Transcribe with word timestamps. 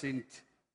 sind 0.00 0.24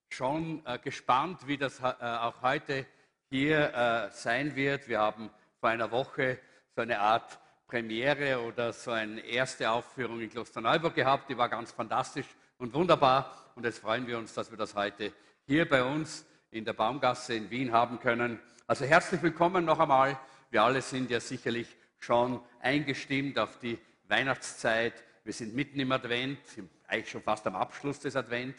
schon 0.09 0.65
äh, 0.65 0.77
gespannt, 0.79 1.47
wie 1.47 1.57
das 1.57 1.79
äh, 1.79 1.83
auch 1.99 2.41
heute 2.41 2.85
hier 3.29 3.73
äh, 3.73 4.11
sein 4.11 4.55
wird. 4.55 4.87
Wir 4.87 4.99
haben 4.99 5.29
vor 5.59 5.69
einer 5.69 5.91
Woche 5.91 6.39
so 6.75 6.81
eine 6.81 6.99
Art 6.99 7.39
Premiere 7.67 8.39
oder 8.41 8.73
so 8.73 8.91
eine 8.91 9.21
erste 9.21 9.71
Aufführung 9.71 10.19
in 10.21 10.29
Klosterneuburg 10.29 10.93
gehabt. 10.93 11.29
Die 11.29 11.37
war 11.37 11.49
ganz 11.49 11.71
fantastisch 11.71 12.27
und 12.57 12.73
wunderbar. 12.73 13.51
Und 13.55 13.65
jetzt 13.65 13.79
freuen 13.79 14.05
wir 14.05 14.17
uns, 14.17 14.33
dass 14.33 14.51
wir 14.51 14.57
das 14.57 14.75
heute 14.75 15.11
hier 15.47 15.67
bei 15.67 15.83
uns 15.83 16.25
in 16.51 16.65
der 16.65 16.73
Baumgasse 16.73 17.33
in 17.33 17.49
Wien 17.49 17.71
haben 17.71 17.99
können. 17.99 18.39
Also 18.67 18.85
herzlich 18.85 19.21
willkommen 19.23 19.65
noch 19.65 19.79
einmal. 19.79 20.19
Wir 20.51 20.63
alle 20.63 20.81
sind 20.81 21.09
ja 21.09 21.19
sicherlich 21.19 21.67
schon 21.99 22.39
eingestimmt 22.59 23.39
auf 23.39 23.57
die 23.57 23.79
Weihnachtszeit. 24.07 24.93
Wir 25.23 25.33
sind 25.33 25.55
mitten 25.55 25.79
im 25.79 25.91
Advent, 25.91 26.39
eigentlich 26.87 27.09
schon 27.09 27.23
fast 27.23 27.47
am 27.47 27.55
Abschluss 27.55 27.99
des 27.99 28.15
Advent. 28.15 28.55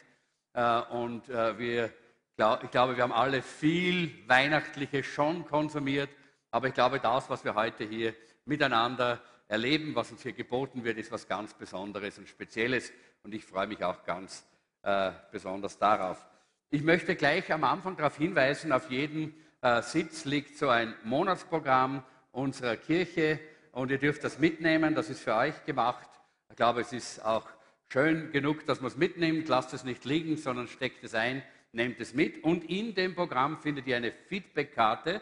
Äh, 0.54 0.80
und 0.90 1.28
äh, 1.28 1.58
wir, 1.58 1.84
ich 1.84 2.70
glaube, 2.70 2.96
wir 2.96 3.02
haben 3.02 3.12
alle 3.12 3.42
viel 3.42 4.10
Weihnachtliches 4.28 5.04
schon 5.04 5.44
konsumiert. 5.44 6.10
Aber 6.50 6.68
ich 6.68 6.74
glaube, 6.74 7.00
das, 7.00 7.28
was 7.28 7.44
wir 7.44 7.54
heute 7.54 7.84
hier 7.84 8.14
miteinander 8.44 9.20
erleben, 9.48 9.94
was 9.94 10.10
uns 10.10 10.22
hier 10.22 10.32
geboten 10.32 10.84
wird, 10.84 10.96
ist 10.96 11.12
was 11.12 11.28
ganz 11.28 11.52
Besonderes 11.54 12.18
und 12.18 12.28
Spezielles. 12.28 12.92
Und 13.24 13.34
ich 13.34 13.44
freue 13.44 13.66
mich 13.66 13.82
auch 13.84 14.04
ganz 14.04 14.46
äh, 14.82 15.10
besonders 15.30 15.78
darauf. 15.78 16.24
Ich 16.70 16.82
möchte 16.82 17.14
gleich 17.14 17.52
am 17.52 17.64
Anfang 17.64 17.96
darauf 17.96 18.16
hinweisen, 18.16 18.72
auf 18.72 18.90
jedem 18.90 19.34
Sitz 19.80 20.26
liegt 20.26 20.58
so 20.58 20.68
ein 20.68 20.94
Monatsprogramm 21.04 22.02
unserer 22.32 22.76
Kirche 22.76 23.40
und 23.72 23.90
ihr 23.90 23.96
dürft 23.98 24.22
das 24.22 24.38
mitnehmen, 24.38 24.94
das 24.94 25.08
ist 25.08 25.22
für 25.22 25.34
euch 25.34 25.64
gemacht. 25.64 26.08
Ich 26.50 26.56
glaube, 26.56 26.82
es 26.82 26.92
ist 26.92 27.24
auch 27.24 27.46
schön 27.94 28.32
genug, 28.32 28.66
dass 28.66 28.80
man 28.80 28.88
es 28.88 28.96
mitnimmt. 28.96 29.48
Lasst 29.48 29.72
es 29.72 29.84
nicht 29.84 30.04
liegen, 30.04 30.36
sondern 30.36 30.66
steckt 30.66 31.04
es 31.04 31.14
ein, 31.14 31.44
nehmt 31.70 32.00
es 32.00 32.12
mit. 32.12 32.42
Und 32.42 32.68
in 32.68 32.92
dem 32.96 33.14
Programm 33.14 33.56
findet 33.58 33.86
ihr 33.86 33.96
eine 33.96 34.10
Feedback-Karte. 34.10 35.20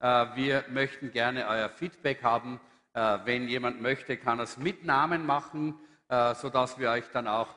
Äh, 0.00 0.26
wir 0.34 0.66
möchten 0.68 1.12
gerne 1.12 1.48
euer 1.48 1.70
Feedback 1.70 2.22
haben. 2.22 2.60
Äh, 2.92 3.20
wenn 3.24 3.48
jemand 3.48 3.80
möchte, 3.80 4.18
kann 4.18 4.38
er 4.38 4.42
es 4.42 4.58
mit 4.58 4.84
Namen 4.84 5.24
machen, 5.24 5.80
äh, 6.10 6.34
sodass 6.34 6.78
wir 6.78 6.90
euch 6.90 7.06
dann 7.10 7.26
auch 7.26 7.48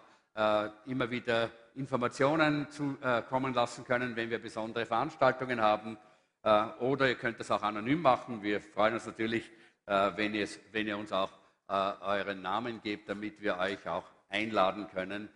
immer 0.87 1.11
wieder 1.11 1.51
Informationen 1.75 2.67
zukommen 2.71 3.53
lassen 3.53 3.85
können, 3.85 4.15
wenn 4.15 4.31
wir 4.31 4.39
besondere 4.39 4.87
Veranstaltungen 4.87 5.61
haben. 5.61 5.95
Oder 6.79 7.07
ihr 7.07 7.13
könnt 7.13 7.39
es 7.39 7.51
auch 7.51 7.61
anonym 7.61 8.01
machen. 8.01 8.41
Wir 8.41 8.59
freuen 8.59 8.95
uns 8.95 9.05
natürlich, 9.05 9.47
wenn, 9.85 10.33
wenn 10.71 10.87
ihr 10.87 10.97
uns 10.97 11.11
auch 11.11 11.29
euren 11.67 12.41
Namen 12.41 12.81
gebt, 12.81 13.09
damit 13.09 13.43
wir 13.43 13.59
euch 13.59 13.87
auch 13.87 14.12
einladen 14.33 14.87
können 14.89 15.29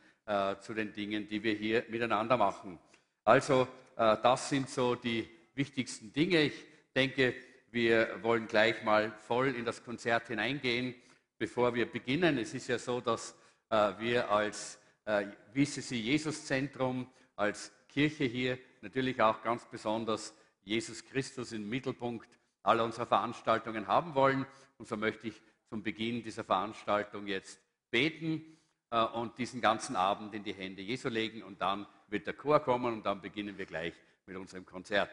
zu 0.60 0.74
den 0.74 0.92
Dingen, 0.92 1.30
die 1.30 1.42
wir 1.42 1.54
hier 1.54 1.86
miteinander 1.88 2.36
machen. 2.36 2.78
Also 3.24 3.66
das 3.96 4.50
sind 4.50 4.70
so 4.70 4.96
die 4.96 5.26
wichtigsten 5.56 6.12
Dinge. 6.12 6.42
Ich 6.42 6.66
denke, 6.94 7.34
wir 7.72 8.24
wollen 8.24 8.48
gleich 8.48 8.84
mal 8.84 9.12
voll 9.12 9.56
in 9.56 9.64
das 9.64 9.84
Konzert 9.84 10.28
hineingehen, 10.28 10.96
bevor 11.38 11.74
wir 11.76 11.86
beginnen. 11.90 12.38
Es 12.38 12.54
ist 12.54 12.68
ja 12.68 12.80
so, 12.80 13.02
dass 13.02 13.36
äh, 13.70 13.94
wir 14.00 14.32
als 14.32 14.80
äh, 15.06 15.28
WCC 15.54 15.96
Jesus 15.96 16.46
Zentrum, 16.46 17.08
als 17.36 17.72
Kirche 17.90 18.24
hier 18.24 18.58
natürlich 18.82 19.22
auch 19.22 19.44
ganz 19.44 19.66
besonders 19.66 20.34
Jesus 20.64 21.04
Christus 21.06 21.52
im 21.52 21.70
Mittelpunkt 21.70 22.28
aller 22.64 22.84
unserer 22.84 23.06
Veranstaltungen 23.06 23.88
haben 23.88 24.16
wollen. 24.16 24.46
Und 24.78 24.88
so 24.88 24.98
möchte 24.98 25.28
ich 25.28 25.42
zum 25.70 25.84
Beginn 25.84 26.24
dieser 26.24 26.44
Veranstaltung 26.44 27.28
jetzt 27.28 27.60
beten 27.92 28.57
äh, 28.92 29.04
und 29.04 29.38
diesen 29.38 29.62
ganzen 29.62 29.96
Abend 29.96 30.34
in 30.34 30.44
die 30.44 30.54
Hände 30.54 30.82
Jesu 30.82 31.10
legen. 31.10 31.44
Und 31.44 31.62
dann 31.62 31.86
wird 32.08 32.28
der 32.28 32.34
Chor 32.34 32.60
kommen 32.60 32.94
und 32.94 33.06
dann 33.06 33.22
beginnen 33.22 33.58
wir 33.58 33.66
gleich 33.66 33.94
mit 34.26 34.36
unserem 34.38 34.66
Konzert. 34.66 35.10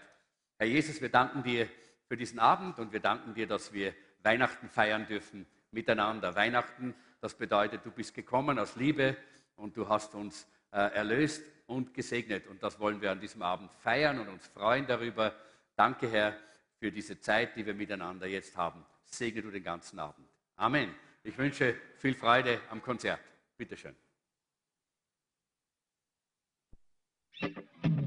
Herr 0.59 0.67
Jesus, 0.67 1.01
wir 1.01 1.09
danken 1.09 1.43
dir 1.43 1.69
für 2.07 2.17
diesen 2.17 2.39
Abend 2.39 2.79
und 2.79 2.93
wir 2.93 3.01
danken 3.01 3.34
dir, 3.34 3.47
dass 3.47 3.73
wir 3.73 3.95
Weihnachten 4.23 4.69
feiern 4.69 5.07
dürfen 5.07 5.47
miteinander. 5.71 6.34
Weihnachten, 6.34 6.95
das 7.21 7.34
bedeutet, 7.34 7.84
du 7.84 7.91
bist 7.91 8.15
gekommen 8.15 8.59
aus 8.59 8.77
Liebe 8.77 9.17
und 9.57 9.77
du 9.77 9.89
hast 9.89 10.15
uns 10.15 10.47
äh, 10.71 10.95
erlöst 10.95 11.43
und 11.67 11.95
gesegnet. 11.95 12.47
Und 12.47 12.63
das 12.63 12.79
wollen 12.79 13.01
wir 13.01 13.11
an 13.11 13.21
diesem 13.21 13.43
Abend 13.43 13.73
feiern 13.73 14.19
und 14.21 14.29
uns 14.29 14.47
freuen 14.49 14.87
darüber. 14.87 15.34
Danke, 15.77 16.11
Herr, 16.11 16.37
für 16.79 16.93
diese 16.93 17.19
Zeit, 17.21 17.57
die 17.57 17.67
wir 17.67 17.75
miteinander 17.75 18.27
jetzt 18.27 18.57
haben. 18.57 18.84
Segne 19.05 19.43
du 19.43 19.51
den 19.51 19.65
ganzen 19.65 19.99
Abend. 19.99 20.29
Amen. 20.57 20.95
Ich 21.23 21.37
wünsche 21.39 21.75
viel 21.97 22.15
Freude 22.15 22.61
am 22.71 22.83
Konzert. 22.83 23.21
Bitteschön. 23.56 23.97
Entscheidung 27.41 28.03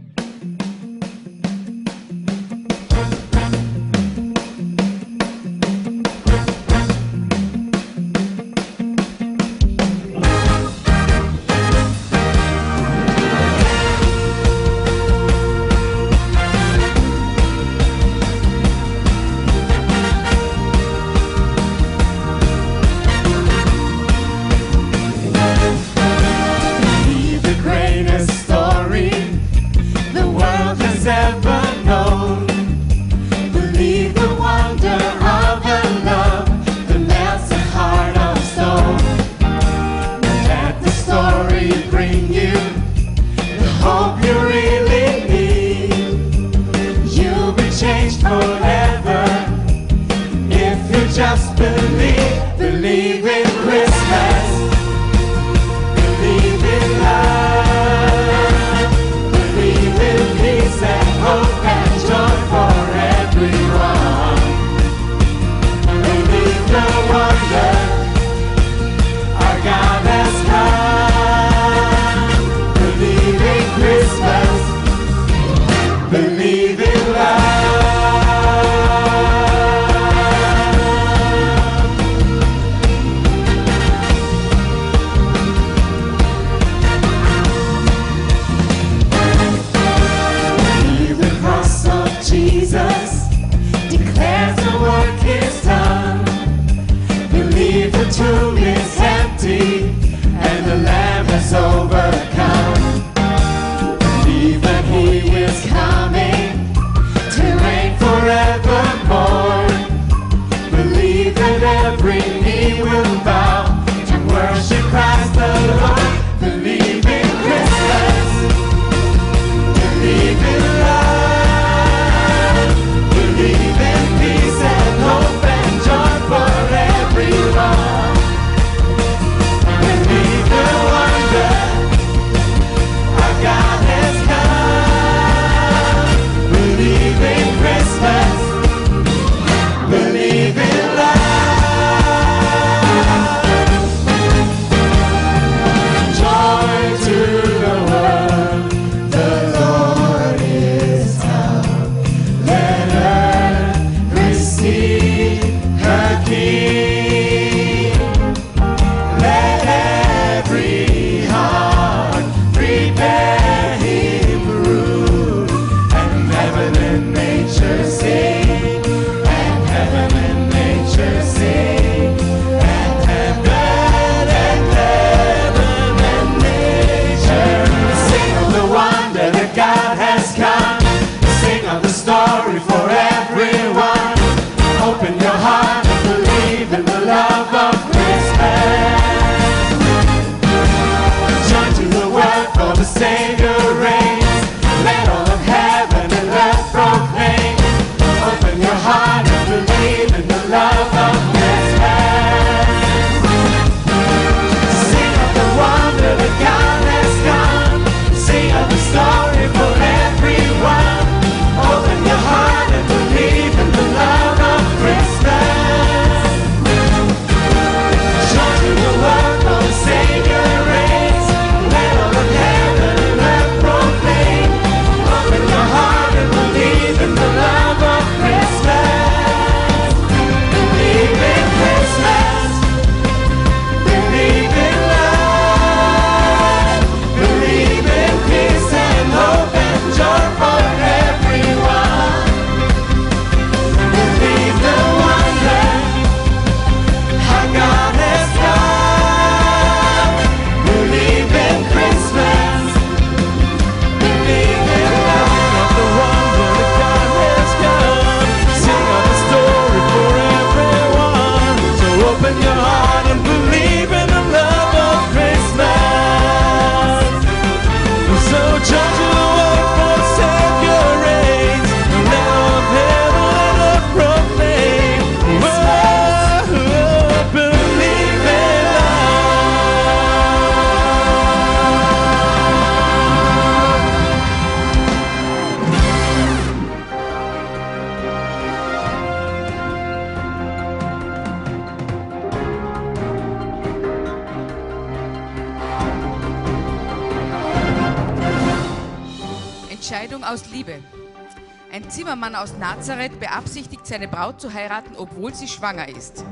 zu 304.38 304.54
heiraten, 304.54 304.96
obwohl 304.98 305.34
sie 305.34 305.48
schwanger 305.48 305.90
ist. 305.90 306.24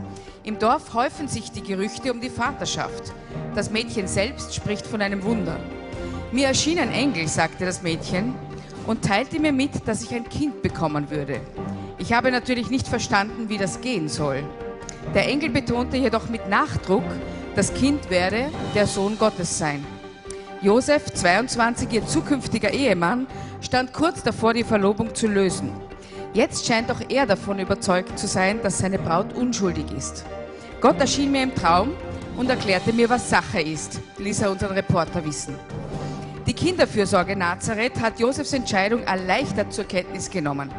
Im 0.43 0.59
Dorf 0.59 0.93
häufen 0.93 1.27
sich 1.27 1.51
die 1.51 1.63
Gerüchte 1.63 2.11
um 2.11 2.21
die 2.21 2.29
Vaterschaft. 2.29 3.13
Das 3.55 3.71
Mädchen 3.71 4.07
selbst 4.07 4.53
spricht 4.53 4.85
von 4.85 5.01
einem 5.01 5.23
Wunder. 5.23 5.59
Mir 6.31 6.47
erschien 6.47 6.79
ein 6.79 6.91
Engel, 6.91 7.27
sagte 7.27 7.65
das 7.65 7.81
Mädchen, 7.81 8.35
und 8.87 9.03
teilte 9.03 9.39
mir 9.39 9.51
mit, 9.51 9.87
dass 9.87 10.03
ich 10.03 10.13
ein 10.13 10.29
Kind 10.29 10.61
bekommen 10.61 11.09
würde. 11.09 11.41
Ich 11.97 12.13
habe 12.13 12.31
natürlich 12.31 12.69
nicht 12.69 12.87
verstanden, 12.87 13.49
wie 13.49 13.57
das 13.57 13.81
gehen 13.81 14.09
soll. 14.09 14.43
Der 15.13 15.27
Engel 15.27 15.49
betonte 15.49 15.97
jedoch 15.97 16.29
mit 16.29 16.49
Nachdruck, 16.49 17.03
das 17.55 17.73
Kind 17.73 18.09
werde 18.09 18.49
der 18.75 18.85
Sohn 18.85 19.17
Gottes 19.17 19.57
sein. 19.57 19.85
Josef, 20.61 21.05
22, 21.13 21.91
ihr 21.91 22.05
zukünftiger 22.05 22.71
Ehemann, 22.71 23.27
stand 23.61 23.93
kurz 23.93 24.23
davor, 24.23 24.53
die 24.53 24.63
Verlobung 24.63 25.13
zu 25.13 25.27
lösen. 25.27 25.71
Jetzt 26.35 26.65
scheint 26.65 26.91
auch 26.91 26.99
er 27.07 27.25
davon 27.25 27.59
überzeugt 27.59 28.19
zu 28.19 28.27
sein, 28.27 28.61
dass 28.61 28.79
seine 28.79 28.99
Braut 28.99 29.33
unschuldig 29.33 29.85
ist. 29.97 30.25
Gott 30.81 30.99
erschien 30.99 31.31
mir 31.31 31.43
im 31.43 31.55
Traum 31.55 31.93
und 32.35 32.49
erklärte 32.49 32.91
mir, 32.91 33.09
was 33.09 33.29
Sache 33.29 33.61
ist, 33.61 34.01
ließ 34.17 34.41
er 34.41 34.51
unseren 34.51 34.73
Reporter 34.73 35.23
wissen. 35.23 35.55
Die 36.45 36.51
Kinderfürsorge 36.53 37.37
Nazareth 37.37 38.01
hat 38.01 38.19
Josefs 38.19 38.51
Entscheidung 38.51 39.03
erleichtert 39.03 39.71
zur 39.71 39.85
Kenntnis 39.85 40.29
genommen. 40.29 40.69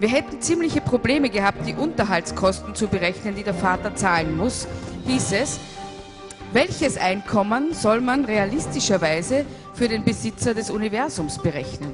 Wir 0.00 0.08
hätten 0.08 0.40
ziemliche 0.40 0.80
Probleme 0.80 1.28
gehabt, 1.28 1.66
die 1.66 1.74
Unterhaltskosten 1.74 2.74
zu 2.74 2.88
berechnen, 2.88 3.34
die 3.34 3.44
der 3.44 3.52
Vater 3.52 3.94
zahlen 3.94 4.34
muss, 4.38 4.66
hieß 5.06 5.32
es. 5.32 5.60
Welches 6.54 6.96
Einkommen 6.96 7.74
soll 7.74 8.00
man 8.00 8.24
realistischerweise 8.24 9.44
für 9.74 9.86
den 9.86 10.02
Besitzer 10.02 10.54
des 10.54 10.70
Universums 10.70 11.36
berechnen? 11.36 11.92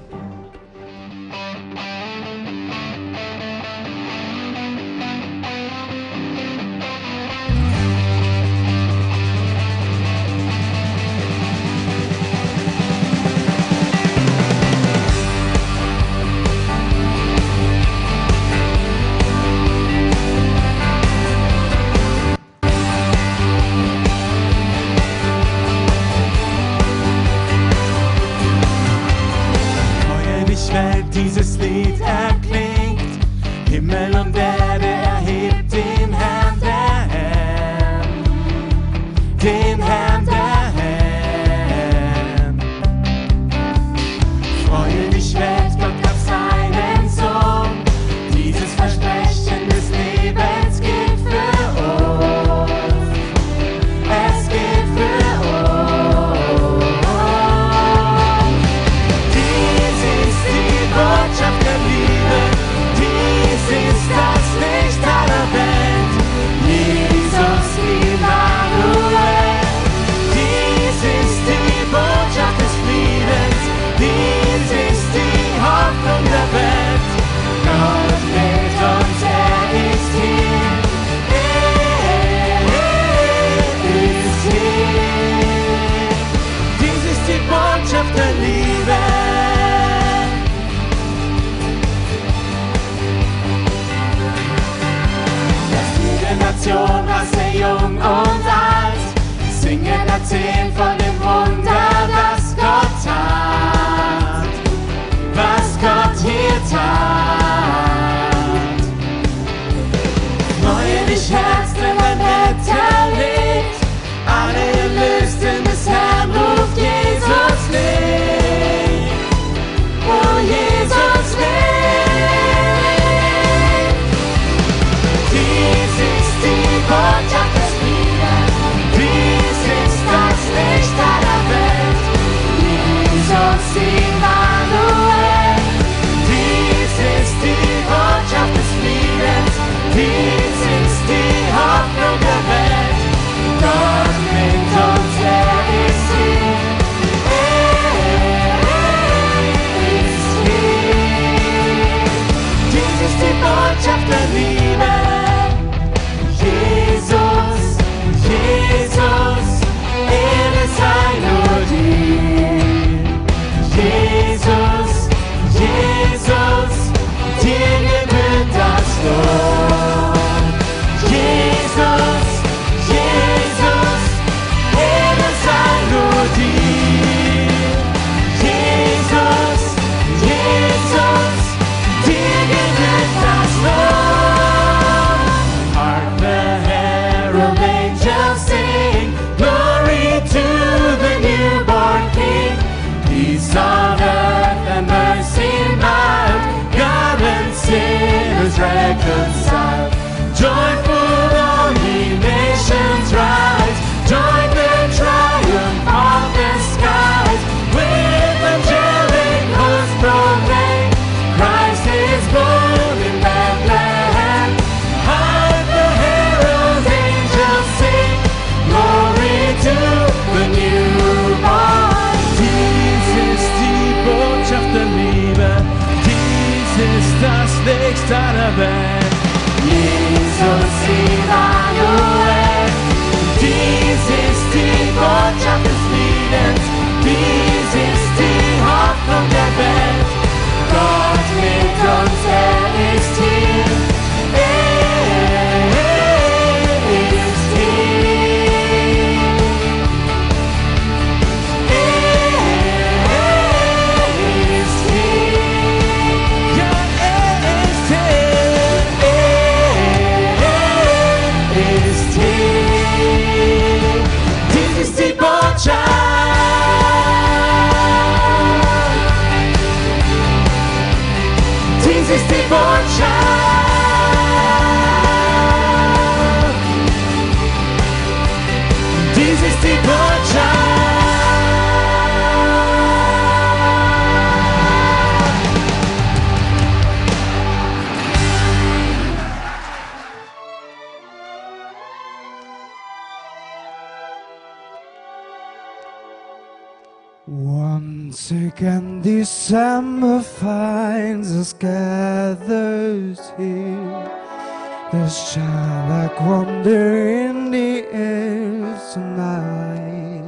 There's 304.92 305.16
shine 305.16 305.88
like 305.88 306.20
wonder 306.20 307.08
in 307.08 307.52
the 307.52 307.86
air 307.92 308.80
tonight. 308.92 310.24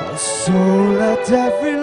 A 0.00 0.18
soul 0.18 1.00
at 1.00 1.30
every 1.30 1.81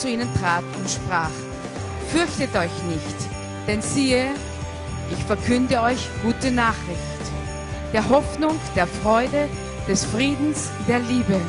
zu 0.00 0.08
ihnen 0.08 0.28
trat 0.40 0.64
und 0.78 0.88
sprach, 0.88 1.30
Fürchtet 2.10 2.56
euch 2.56 2.82
nicht, 2.88 3.16
denn 3.68 3.82
siehe, 3.82 4.30
ich 5.12 5.24
verkünde 5.24 5.80
euch 5.80 6.08
gute 6.22 6.50
Nachricht, 6.50 7.22
der 7.92 8.08
Hoffnung, 8.08 8.58
der 8.74 8.86
Freude, 8.86 9.48
des 9.86 10.04
Friedens, 10.04 10.70
der 10.88 10.98
Liebe, 11.00 11.40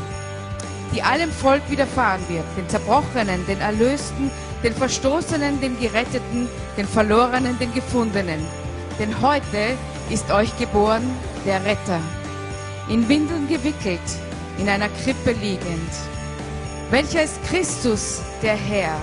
die 0.93 1.01
allem 1.01 1.31
Volk 1.31 1.61
widerfahren 1.69 2.21
wird, 2.27 2.45
den 2.57 2.67
Zerbrochenen, 2.69 3.45
den 3.47 3.59
Erlösten, 3.61 4.29
den 4.63 4.73
Verstoßenen, 4.73 5.59
den 5.61 5.79
Geretteten, 5.79 6.47
den 6.77 6.87
Verlorenen, 6.87 7.57
den 7.57 7.73
Gefundenen. 7.73 8.45
Denn 8.99 9.21
heute 9.21 9.77
ist 10.09 10.29
euch 10.31 10.55
geboren 10.57 11.03
der 11.45 11.63
Retter 11.65 11.99
in 12.89 13.07
Windeln 13.07 13.47
gewickelt, 13.47 13.99
in 14.57 14.67
einer 14.67 14.89
Krippe 14.89 15.31
liegend. 15.31 15.91
Welcher 16.91 17.23
ist 17.23 17.41
Christus, 17.45 18.21
der 18.41 18.57
Herr? 18.57 18.99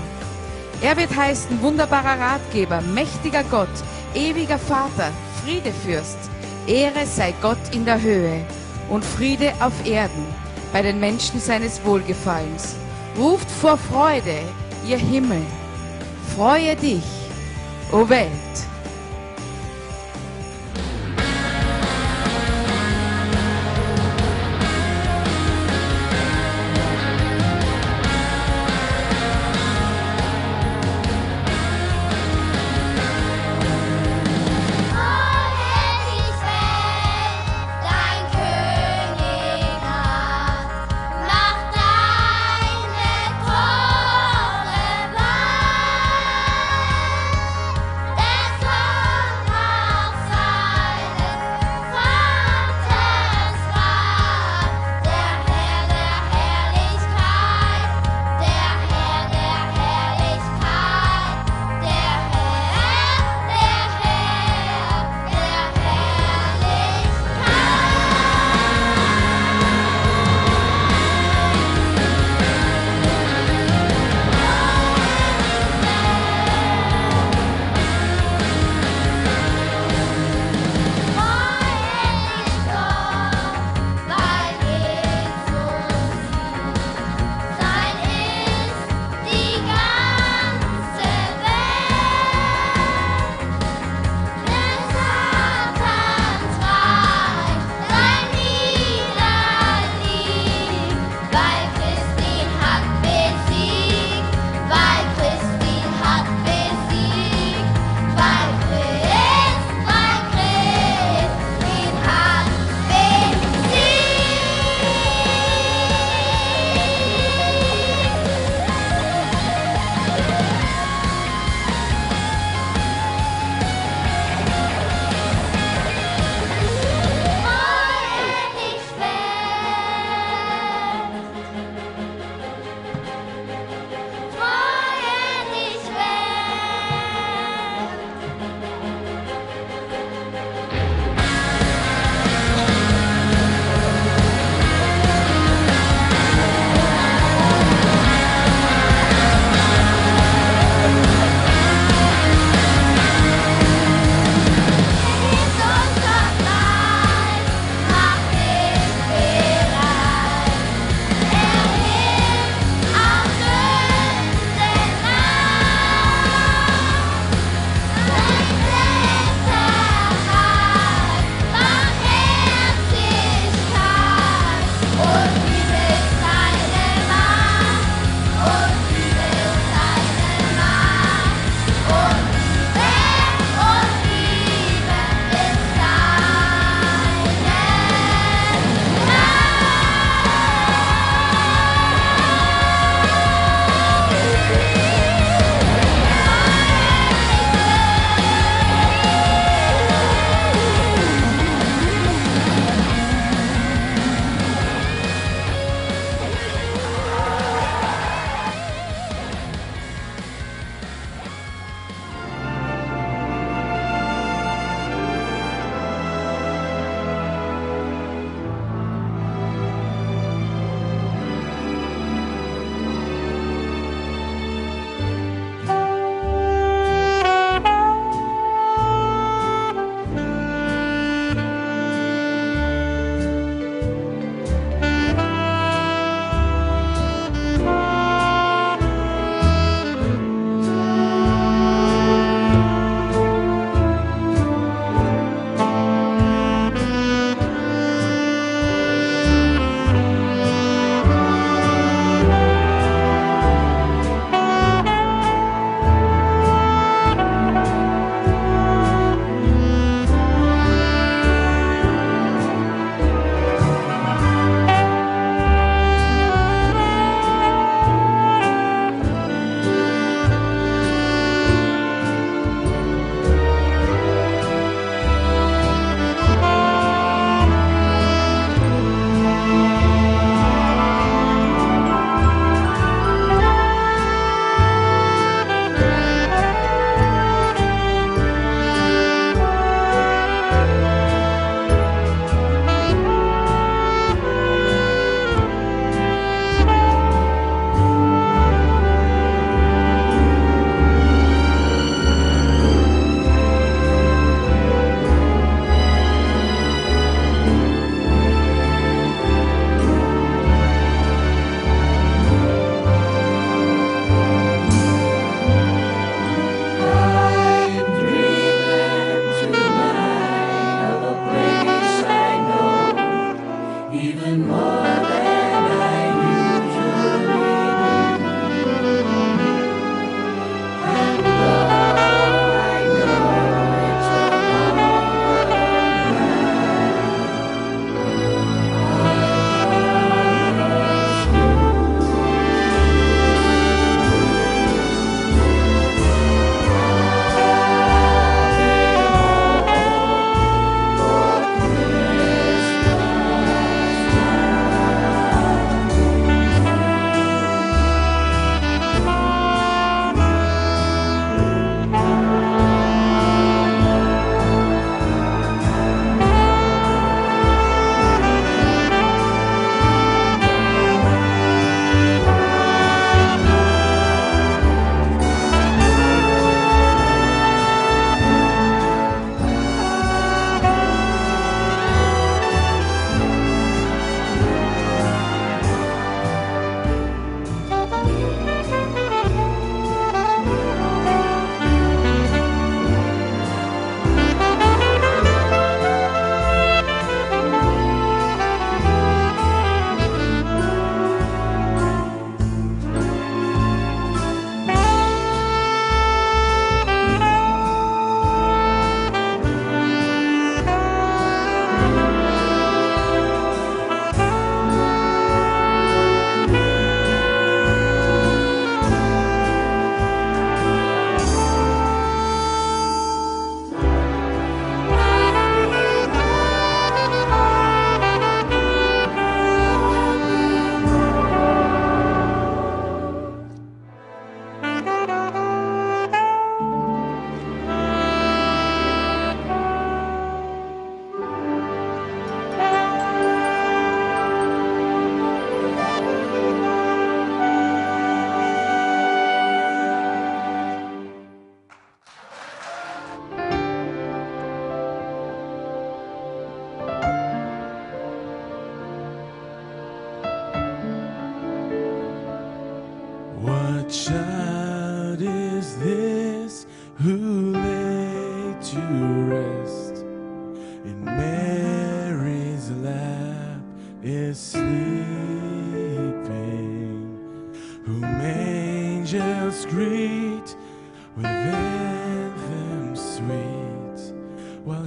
Er 0.79 0.95
wird 0.95 1.15
heißen 1.15 1.59
wunderbarer 1.59 2.19
Ratgeber, 2.19 2.81
mächtiger 2.81 3.43
Gott, 3.49 3.67
ewiger 4.13 4.59
Vater, 4.59 5.11
Friedefürst. 5.43 6.19
Ehre 6.67 7.07
sei 7.07 7.33
Gott 7.41 7.57
in 7.73 7.85
der 7.85 7.99
Höhe 7.99 8.45
und 8.89 9.03
Friede 9.03 9.51
auf 9.59 9.73
Erden 9.87 10.23
bei 10.71 10.83
den 10.83 10.99
Menschen 10.99 11.39
seines 11.39 11.83
Wohlgefallens. 11.83 12.75
Ruft 13.17 13.49
vor 13.49 13.75
Freude, 13.75 14.37
ihr 14.87 14.99
Himmel. 14.99 15.41
Freue 16.35 16.75
dich, 16.75 17.01
o 17.91 18.07
Welt. 18.07 18.68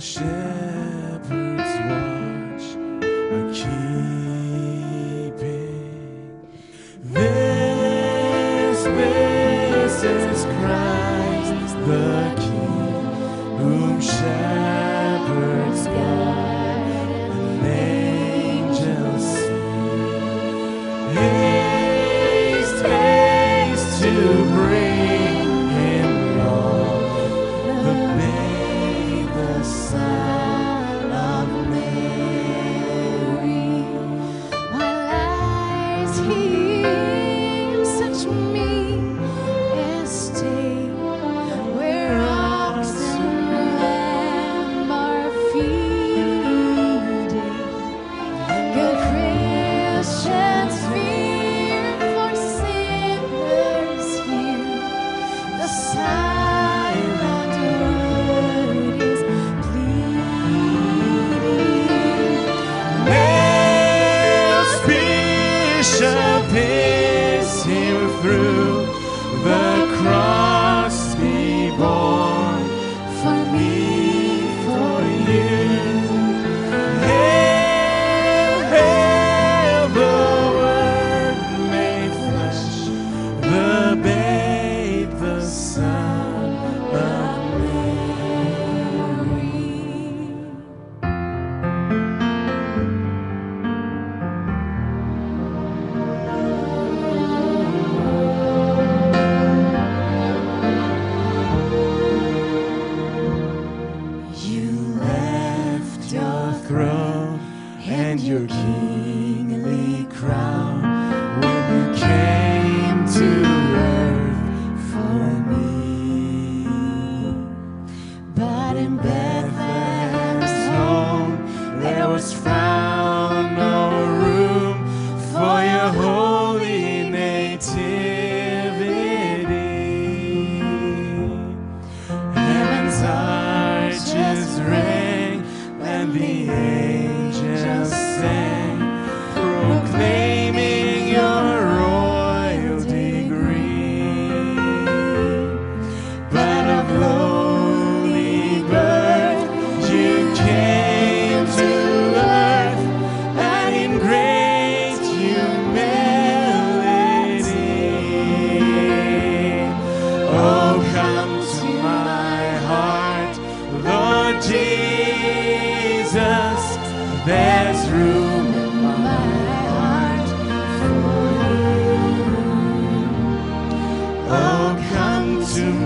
是 0.03 0.42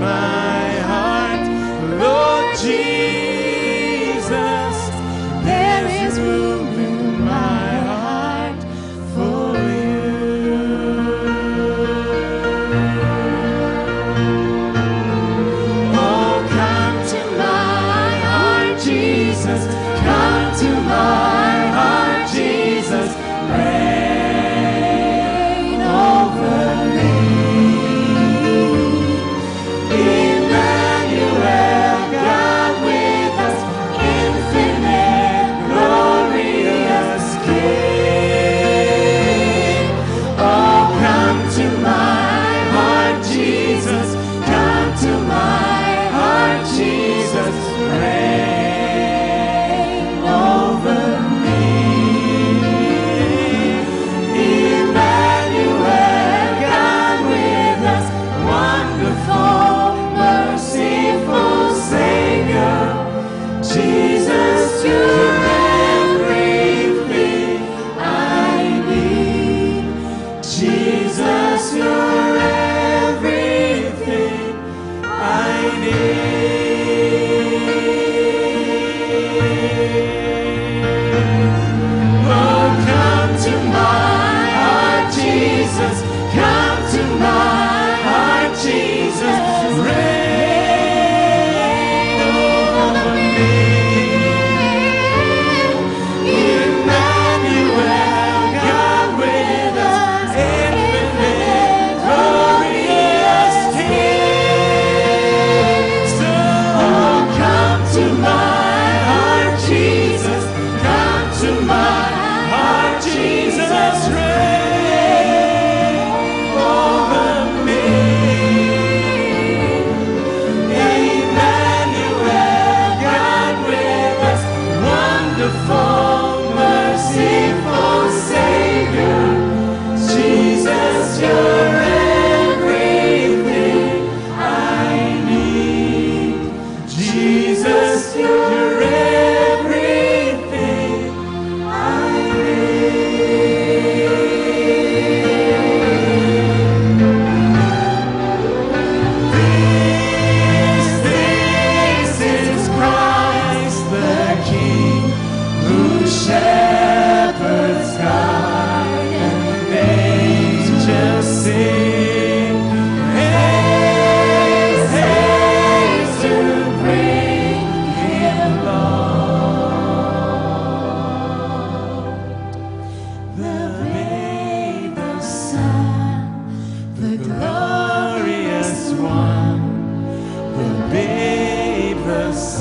man. 0.06 0.45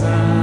sound. 0.05 0.34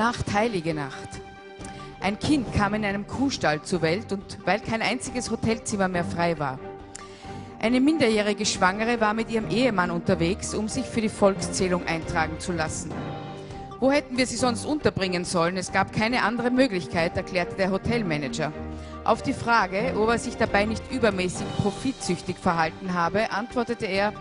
Nacht, 0.00 0.32
heilige 0.32 0.72
Nacht. 0.72 1.20
Ein 2.00 2.18
Kind 2.18 2.54
kam 2.54 2.72
in 2.72 2.86
einem 2.86 3.06
Kuhstall 3.06 3.60
zur 3.60 3.82
Welt 3.82 4.14
und 4.14 4.38
weil 4.46 4.58
kein 4.58 4.80
einziges 4.80 5.30
Hotelzimmer 5.30 5.88
mehr 5.88 6.06
frei 6.06 6.38
war. 6.38 6.58
Eine 7.60 7.82
minderjährige 7.82 8.46
Schwangere 8.46 8.98
war 9.02 9.12
mit 9.12 9.30
ihrem 9.30 9.50
Ehemann 9.50 9.90
unterwegs, 9.90 10.54
um 10.54 10.68
sich 10.68 10.86
für 10.86 11.02
die 11.02 11.10
Volkszählung 11.10 11.86
eintragen 11.86 12.40
zu 12.40 12.52
lassen. 12.52 12.90
Wo 13.78 13.92
hätten 13.92 14.16
wir 14.16 14.26
sie 14.26 14.38
sonst 14.38 14.64
unterbringen 14.64 15.26
sollen? 15.26 15.58
Es 15.58 15.70
gab 15.70 15.92
keine 15.92 16.22
andere 16.22 16.50
Möglichkeit, 16.50 17.18
erklärte 17.18 17.56
der 17.56 17.70
Hotelmanager. 17.70 18.54
Auf 19.04 19.20
die 19.20 19.34
Frage, 19.34 19.92
ob 19.98 20.08
er 20.08 20.18
sich 20.18 20.38
dabei 20.38 20.64
nicht 20.64 20.90
übermäßig 20.90 21.46
profitsüchtig 21.58 22.38
verhalten 22.38 22.94
habe, 22.94 23.30
antwortete 23.32 23.84
er, 23.84 24.14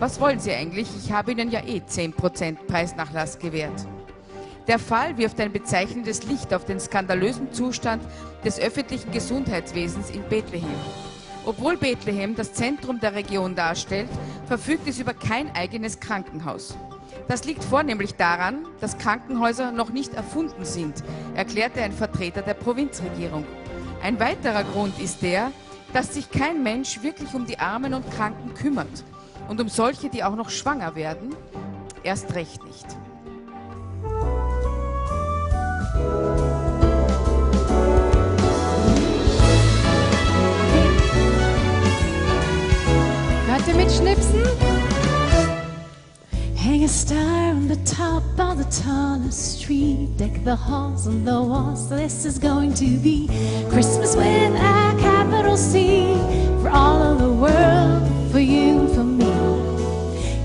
was 0.00 0.18
wollen 0.18 0.40
Sie 0.40 0.52
eigentlich? 0.52 0.88
Ich 0.96 1.12
habe 1.12 1.32
Ihnen 1.32 1.50
ja 1.50 1.60
eh 1.60 1.82
10% 1.86 2.56
Preisnachlass 2.66 3.38
gewährt. 3.38 3.86
Der 4.68 4.80
Fall 4.80 5.16
wirft 5.16 5.40
ein 5.40 5.52
bezeichnendes 5.52 6.24
Licht 6.24 6.52
auf 6.52 6.64
den 6.64 6.80
skandalösen 6.80 7.52
Zustand 7.52 8.02
des 8.44 8.58
öffentlichen 8.58 9.12
Gesundheitswesens 9.12 10.10
in 10.10 10.22
Bethlehem. 10.28 10.66
Obwohl 11.44 11.76
Bethlehem 11.76 12.34
das 12.34 12.52
Zentrum 12.52 12.98
der 12.98 13.14
Region 13.14 13.54
darstellt, 13.54 14.08
verfügt 14.48 14.88
es 14.88 14.98
über 14.98 15.14
kein 15.14 15.54
eigenes 15.54 16.00
Krankenhaus. 16.00 16.76
Das 17.28 17.44
liegt 17.44 17.62
vornehmlich 17.62 18.16
daran, 18.16 18.66
dass 18.80 18.98
Krankenhäuser 18.98 19.70
noch 19.70 19.90
nicht 19.90 20.14
erfunden 20.14 20.64
sind, 20.64 21.04
erklärte 21.36 21.82
ein 21.82 21.92
Vertreter 21.92 22.42
der 22.42 22.54
Provinzregierung. 22.54 23.44
Ein 24.02 24.18
weiterer 24.18 24.64
Grund 24.64 24.98
ist 24.98 25.22
der, 25.22 25.52
dass 25.92 26.14
sich 26.14 26.30
kein 26.32 26.64
Mensch 26.64 27.02
wirklich 27.02 27.32
um 27.34 27.46
die 27.46 27.60
Armen 27.60 27.94
und 27.94 28.10
Kranken 28.10 28.52
kümmert. 28.54 29.04
Und 29.48 29.60
um 29.60 29.68
solche, 29.68 30.08
die 30.08 30.24
auch 30.24 30.34
noch 30.34 30.50
schwanger 30.50 30.96
werden, 30.96 31.36
erst 32.02 32.34
recht 32.34 32.64
nicht. 32.64 32.86
Hört 43.48 43.68
ihr 43.68 43.74
mitschnipsen? 43.74 44.42
Hang 46.54 46.84
a 46.84 46.88
star 46.88 47.52
on 47.52 47.68
the 47.68 47.76
top 47.84 48.22
of 48.38 48.58
the 48.58 48.82
tallest 48.82 49.62
tree. 49.62 50.08
Deck 50.18 50.44
the 50.44 50.56
halls 50.56 51.06
and 51.06 51.26
the 51.26 51.40
walls. 51.40 51.88
This 51.88 52.24
is 52.24 52.38
going 52.38 52.74
to 52.74 52.98
be 52.98 53.28
Christmas 53.70 54.16
with 54.16 54.54
a 54.54 54.96
capital 55.00 55.56
C. 55.56 56.16
For 56.60 56.70
all 56.70 57.02
of 57.02 57.18
the 57.18 57.30
world, 57.30 58.02
for 58.32 58.40
you 58.40 58.88
for 58.94 59.04
me. 59.04 59.32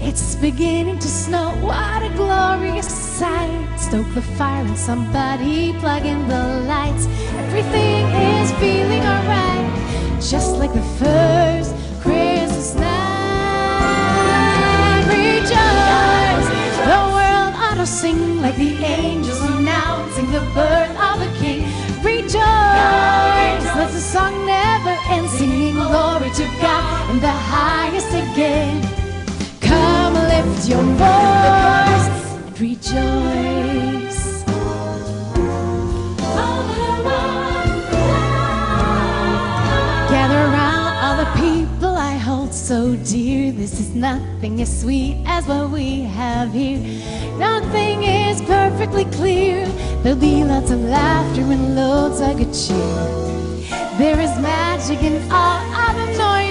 It's 0.01 0.35
beginning 0.35 0.99
to 0.99 1.07
snow. 1.07 1.51
What 1.61 2.03
a 2.03 2.09
glorious 2.15 2.87
sight. 3.21 3.77
Stoke 3.77 4.11
the 4.15 4.25
fire 4.37 4.65
and 4.65 4.77
somebody 4.89 5.73
plug 5.81 6.05
in 6.13 6.19
the 6.27 6.43
lights. 6.71 7.05
Everything 7.43 8.03
is 8.29 8.49
feeling 8.61 9.03
alright. 9.13 9.67
Just 10.31 10.51
like 10.61 10.73
the 10.73 10.87
first 11.01 11.71
Christmas 12.03 12.69
night. 12.87 13.01
Rejoice. 15.17 16.47
The 16.89 17.01
world 17.15 17.53
ought 17.63 17.77
to 17.83 17.87
sing 18.01 18.21
like 18.41 18.57
the 18.65 18.73
angels 18.99 19.41
announcing 19.51 20.27
the 20.37 20.43
birth 20.57 20.95
of 21.07 21.15
the 21.23 21.29
King. 21.41 21.59
Rejoice. 22.11 23.65
Let 23.79 23.89
the 23.97 24.03
song 24.13 24.33
never 24.57 24.95
end, 25.15 25.27
singing 25.37 25.75
glory 25.75 26.31
to 26.39 26.45
God 26.65 27.09
in 27.11 27.17
the 27.29 27.37
highest 27.53 28.11
again. 28.23 28.77
Come 29.69 30.15
lift 30.31 30.67
your 30.71 30.85
voice 31.03 32.10
rejoice. 32.61 34.43
Gather 40.09 40.41
around 40.51 40.93
all 41.03 41.17
the 41.17 41.31
people 41.41 41.95
I 41.95 42.17
hold 42.17 42.53
so 42.53 42.95
dear. 42.97 43.51
This 43.51 43.79
is 43.79 43.95
nothing 43.95 44.61
as 44.61 44.81
sweet 44.81 45.23
as 45.25 45.47
what 45.47 45.71
we 45.71 46.01
have 46.01 46.53
here. 46.53 46.79
Nothing 47.39 48.03
is 48.03 48.39
perfectly 48.41 49.05
clear. 49.05 49.65
There'll 50.03 50.19
be 50.19 50.43
lots 50.43 50.69
of 50.69 50.81
laughter 50.81 51.41
and 51.41 51.75
loads 51.75 52.21
of 52.21 52.37
good 52.37 52.53
cheer. 52.53 53.21
There 53.97 54.19
is 54.19 54.33
magic 54.39 55.01
in 55.01 55.31
all 55.31 55.61
of 55.85 55.95
the 55.95 56.07
noise 56.17 56.50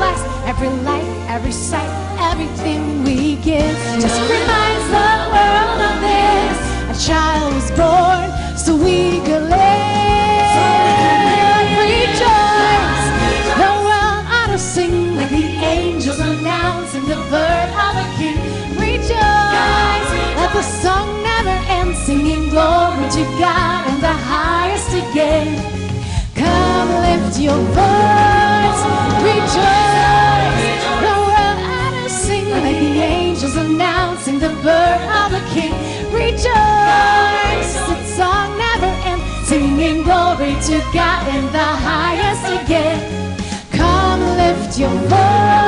and. 0.00 0.48
Every 0.48 0.68
light, 0.84 1.04
every 1.28 1.52
sight, 1.52 1.90
everything 2.32 3.04
we 3.04 3.36
give 3.36 3.76
just 4.00 4.20
reminds 4.20 4.86
the 4.96 5.10
world 5.34 5.80
of 5.90 5.96
this. 6.00 6.58
A 6.94 6.96
child 7.06 7.54
was 7.54 7.70
born 7.72 8.28
so 8.56 8.76
we 8.76 9.20
could 9.26 9.44
live. 9.50 10.38
Rejoice. 11.84 13.06
The 13.62 13.70
world 13.86 14.24
ought 14.36 14.48
to 14.52 14.58
sing 14.58 15.16
like 15.16 15.30
the 15.30 15.46
angels 15.76 16.18
announcing 16.18 17.06
the 17.06 17.20
birth 17.30 17.72
of 17.86 17.94
a 18.04 18.06
king. 18.16 18.38
Rejoice. 18.78 20.08
Let 20.40 20.52
the 20.52 20.62
song 20.62 21.22
never 21.22 21.56
end, 21.68 21.94
singing 21.96 22.48
glory 22.50 23.08
to 23.18 23.22
God 23.38 23.86
in 23.90 24.00
the 24.00 24.16
highest 24.32 24.90
again. 24.94 25.48
Come 26.34 26.88
lift 27.04 27.38
your 27.38 27.58
voice, 27.76 28.37
to 40.68 40.78
God 40.92 41.26
in 41.34 41.46
the 41.50 41.70
highest 41.88 42.44
again. 42.62 43.00
Come 43.72 44.20
lift 44.36 44.78
your 44.78 44.90
voice, 44.90 45.67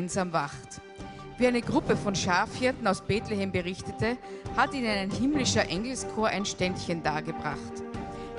schläft, 0.00 0.02
einsam 0.02 0.32
wacht. 0.32 0.80
Wie 1.38 1.46
eine 1.46 1.62
Gruppe 1.62 1.96
von 1.96 2.14
Schafhirten 2.14 2.86
aus 2.86 3.00
Bethlehem 3.00 3.50
berichtete, 3.50 4.16
hat 4.56 4.74
ihnen 4.74 4.90
ein 4.90 5.10
himmlischer 5.10 5.68
Engelschor 5.68 6.28
ein 6.28 6.44
Ständchen 6.44 7.02
dargebracht. 7.02 7.84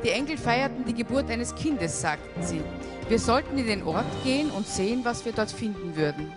Die 0.03 0.09
Engel 0.09 0.37
feierten 0.37 0.85
die 0.85 0.93
Geburt 0.93 1.29
eines 1.29 1.53
Kindes, 1.55 2.01
sagten 2.01 2.43
sie. 2.43 2.61
Wir 3.07 3.19
sollten 3.19 3.57
in 3.57 3.67
den 3.67 3.83
Ort 3.83 4.05
gehen 4.23 4.49
und 4.51 4.67
sehen, 4.67 5.01
was 5.03 5.25
wir 5.25 5.33
dort 5.33 5.51
finden 5.51 5.95
würden. 5.95 6.31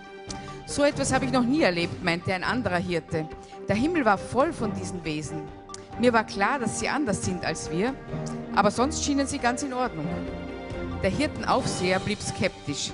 So 0.67 0.83
etwas 0.83 1.13
habe 1.13 1.25
ich 1.25 1.31
noch 1.31 1.43
nie 1.43 1.61
erlebt, 1.61 2.03
meinte 2.03 2.33
ein 2.33 2.43
anderer 2.43 2.77
Hirte. 2.77 3.27
Der 3.67 3.75
Himmel 3.75 4.05
war 4.05 4.17
voll 4.17 4.51
von 4.51 4.73
diesen 4.73 5.03
Wesen. 5.03 5.41
Mir 5.99 6.13
war 6.13 6.25
klar, 6.25 6.59
dass 6.59 6.79
sie 6.79 6.89
anders 6.89 7.23
sind 7.23 7.45
als 7.45 7.71
wir, 7.71 7.93
aber 8.55 8.71
sonst 8.71 9.03
schienen 9.03 9.27
sie 9.27 9.39
ganz 9.39 9.63
in 9.63 9.73
Ordnung. 9.73 10.07
Der 11.01 11.11
Hirtenaufseher 11.11 11.99
blieb 11.99 12.19
skeptisch. 12.21 12.91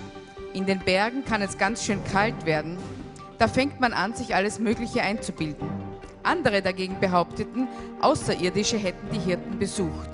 In 0.54 0.66
den 0.66 0.80
Bergen 0.80 1.24
kann 1.24 1.41
es 1.41 1.58
ganz 1.58 1.86
schön 1.86 2.04
kalt 2.12 2.45
werden. 2.45 2.78
Da 3.38 3.47
fängt 3.47 3.80
man 3.80 3.93
an, 3.93 4.14
sich 4.14 4.36
alles 4.36 4.60
Mögliche 4.60 5.02
einzubilden. 5.02 5.70
Andere 6.24 6.62
dagegen 6.62 6.99
behaupteten, 6.99 7.68
Außerirdische 8.02 8.78
hätten 8.78 9.08
die 9.14 9.20
Hirten 9.20 9.58
besucht. 9.58 10.10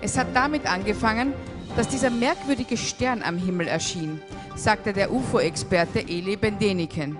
Es 0.00 0.18
hat 0.18 0.28
damit 0.34 0.66
angefangen, 0.66 1.32
dass 1.76 1.88
dieser 1.88 2.10
merkwürdige 2.10 2.76
Stern 2.76 3.22
am 3.22 3.38
Himmel 3.38 3.66
erschien, 3.66 4.20
sagte 4.54 4.92
der 4.92 5.12
UFO-Experte 5.12 6.00
Eli 6.00 6.36
Bendeniken. 6.36 7.16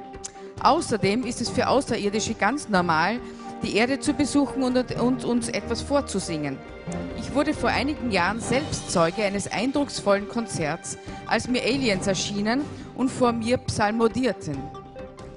Außerdem 0.63 1.25
ist 1.25 1.41
es 1.41 1.49
für 1.49 1.67
Außerirdische 1.69 2.35
ganz 2.35 2.69
normal, 2.69 3.19
die 3.65 3.77
Erde 3.77 3.99
zu 3.99 4.13
besuchen 4.13 4.63
und, 4.63 5.01
und 5.01 5.25
uns 5.25 5.49
etwas 5.49 5.83
vorzusingen. 5.83 6.59
Ich 7.19 7.35
wurde 7.35 7.55
vor 7.55 7.71
einigen 7.71 8.11
Jahren 8.11 8.41
selbst 8.41 8.91
Zeuge 8.91 9.23
eines 9.23 9.51
eindrucksvollen 9.51 10.29
Konzerts, 10.29 10.99
als 11.27 11.49
mir 11.49 11.63
Aliens 11.63 12.07
erschienen 12.07 12.63
und 12.95 13.11
vor 13.11 13.33
mir 13.33 13.57
psalmodierten. 13.57 14.59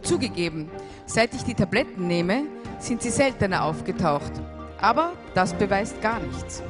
Zugegeben, 0.01 0.69
seit 1.05 1.33
ich 1.33 1.43
die 1.43 1.53
Tabletten 1.53 2.07
nehme, 2.07 2.43
sind 2.79 3.01
sie 3.01 3.09
seltener 3.09 3.63
aufgetaucht. 3.63 4.31
Aber 4.79 5.13
das 5.33 5.53
beweist 5.53 6.01
gar 6.01 6.19
nichts. 6.19 6.61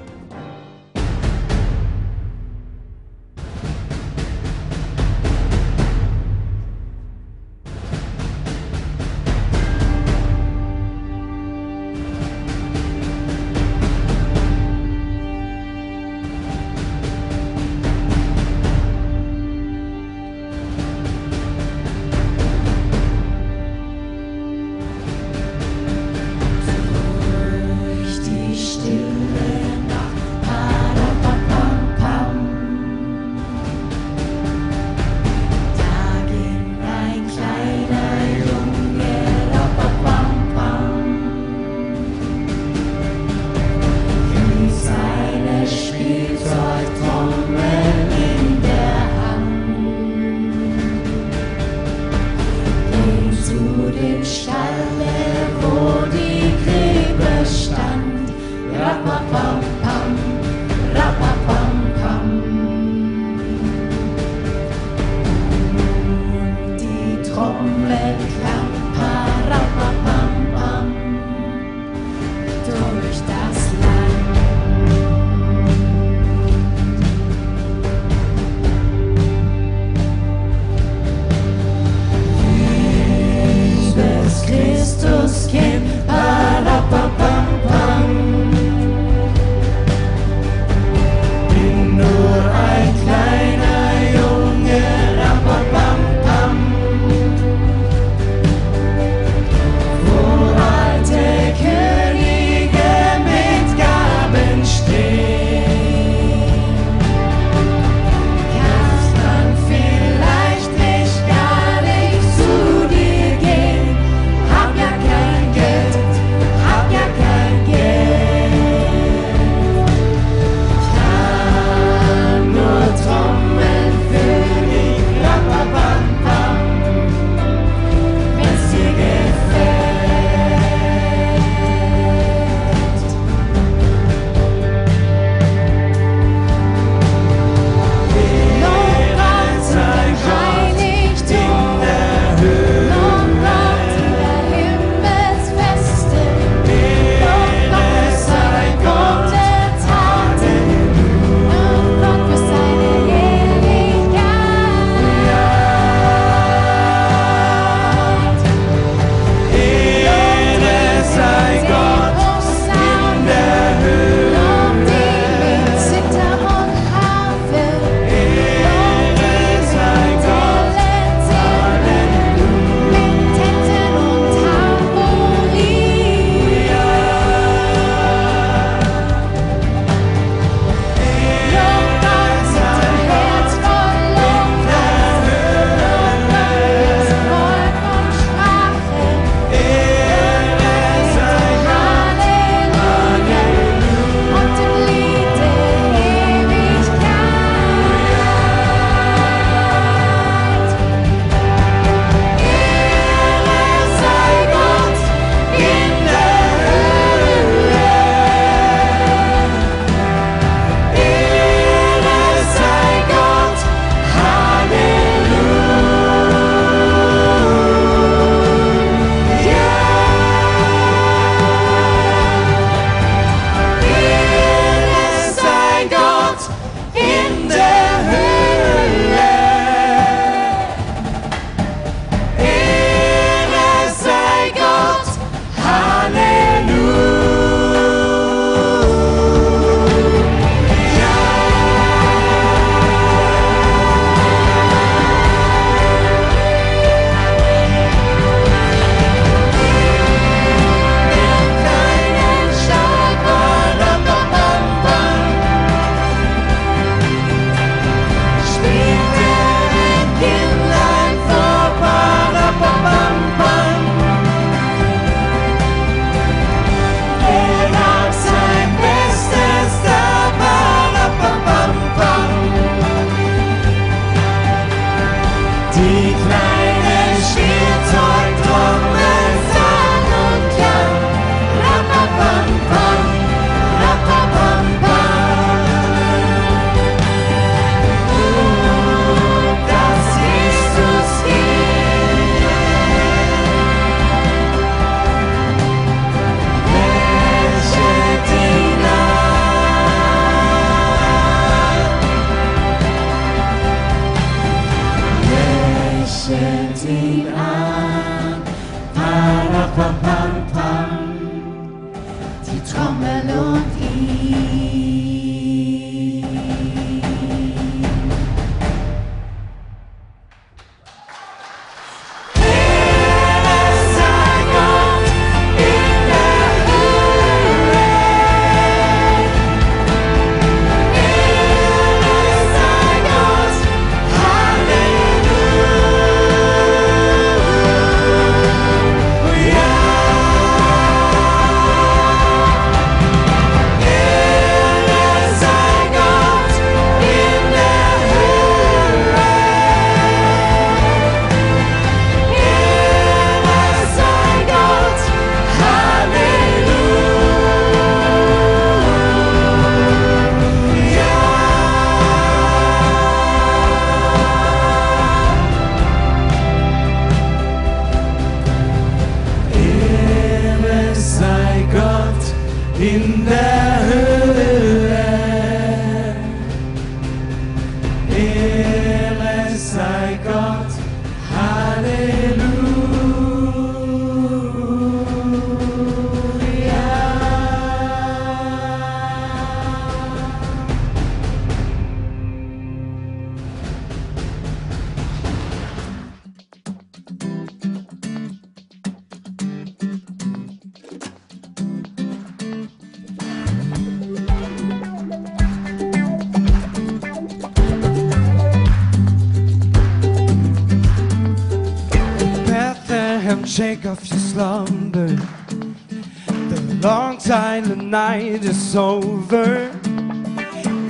It's 418.40 418.76
over. 418.76 419.72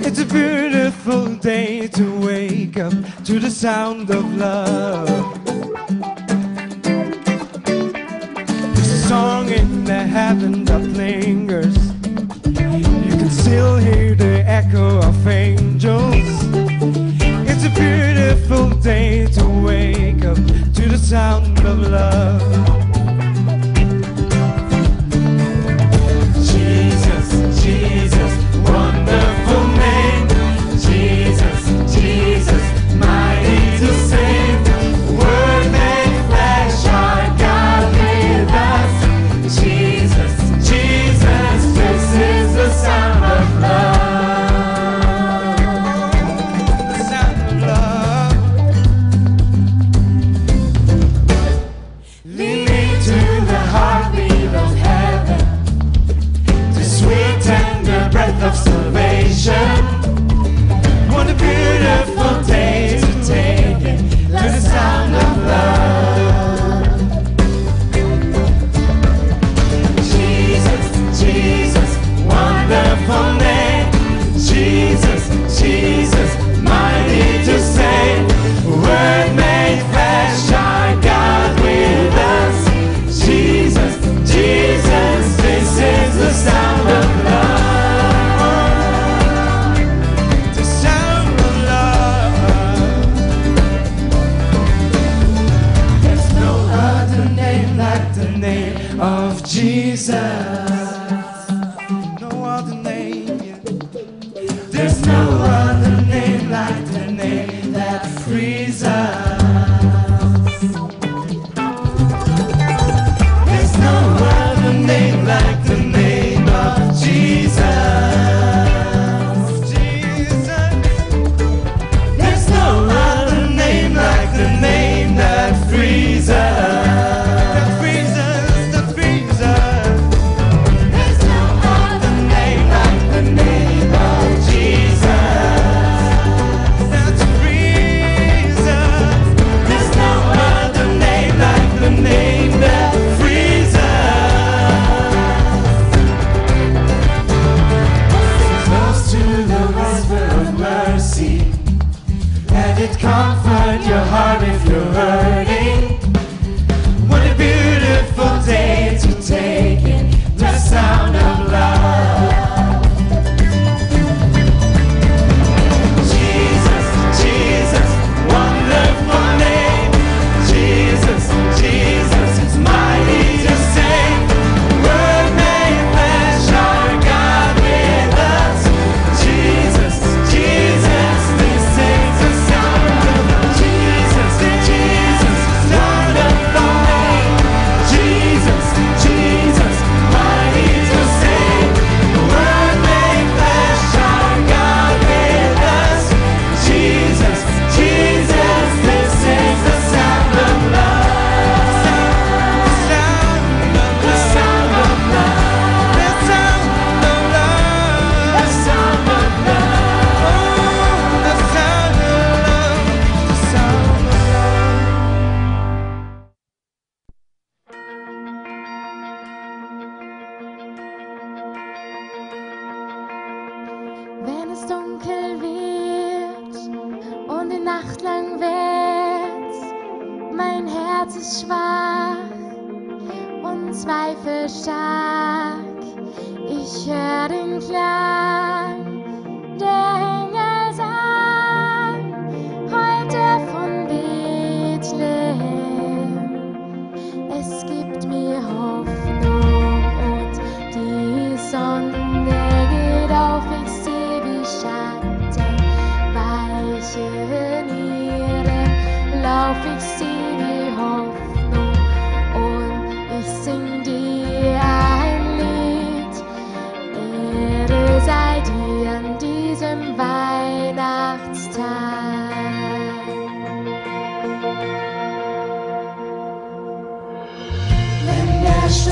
It's 0.05 0.19
a 0.19 0.25
beautiful 0.25 1.35
day 1.35 1.87
to 1.87 2.19
wake 2.19 2.77
up 2.77 2.93
to 3.23 3.39
the 3.39 3.49
sound 3.49 4.09
of 4.09 4.35
love. 4.35 4.66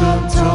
of 0.02 0.34
time. 0.34 0.55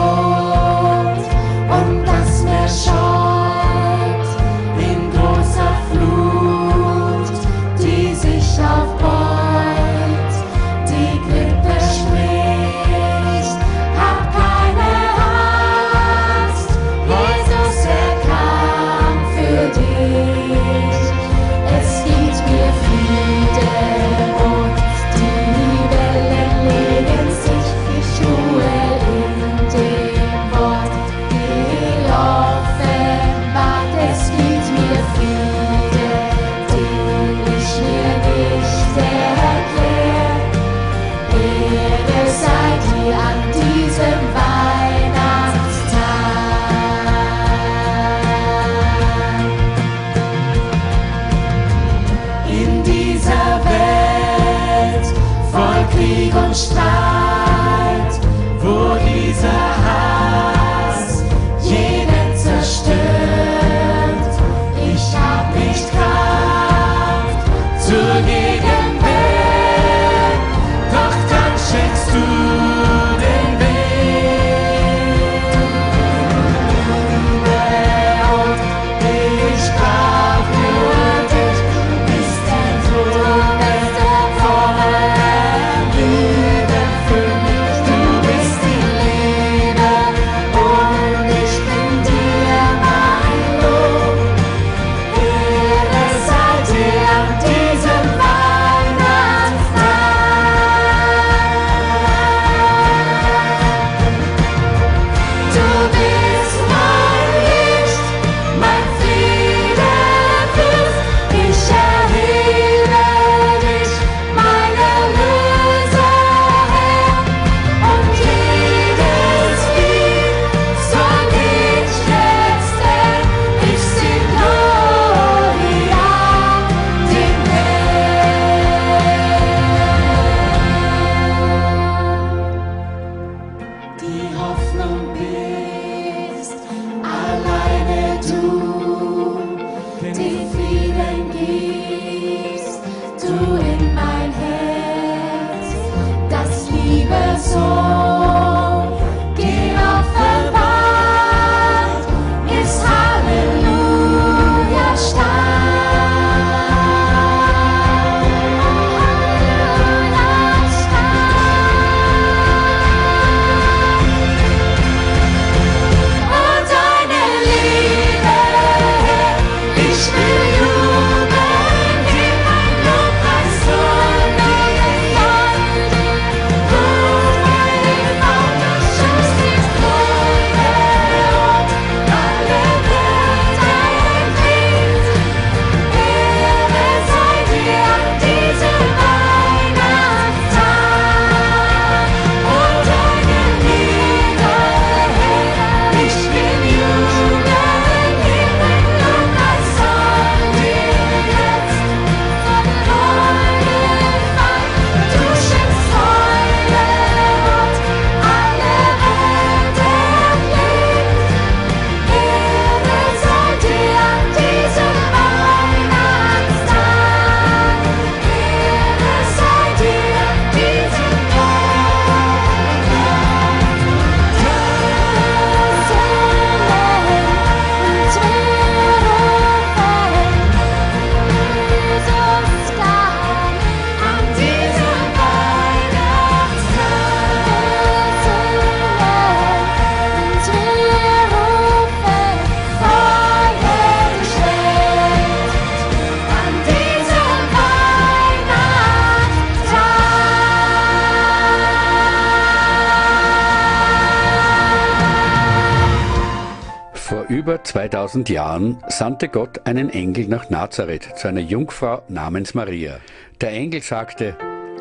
2000 258.00 258.30
Jahren 258.30 258.78
sandte 258.88 259.28
Gott 259.28 259.66
einen 259.66 259.90
Engel 259.90 260.26
nach 260.26 260.48
Nazareth 260.48 261.18
zu 261.18 261.28
einer 261.28 261.42
Jungfrau 261.42 262.02
namens 262.08 262.54
Maria. 262.54 262.98
Der 263.42 263.50
Engel 263.50 263.82
sagte, 263.82 264.38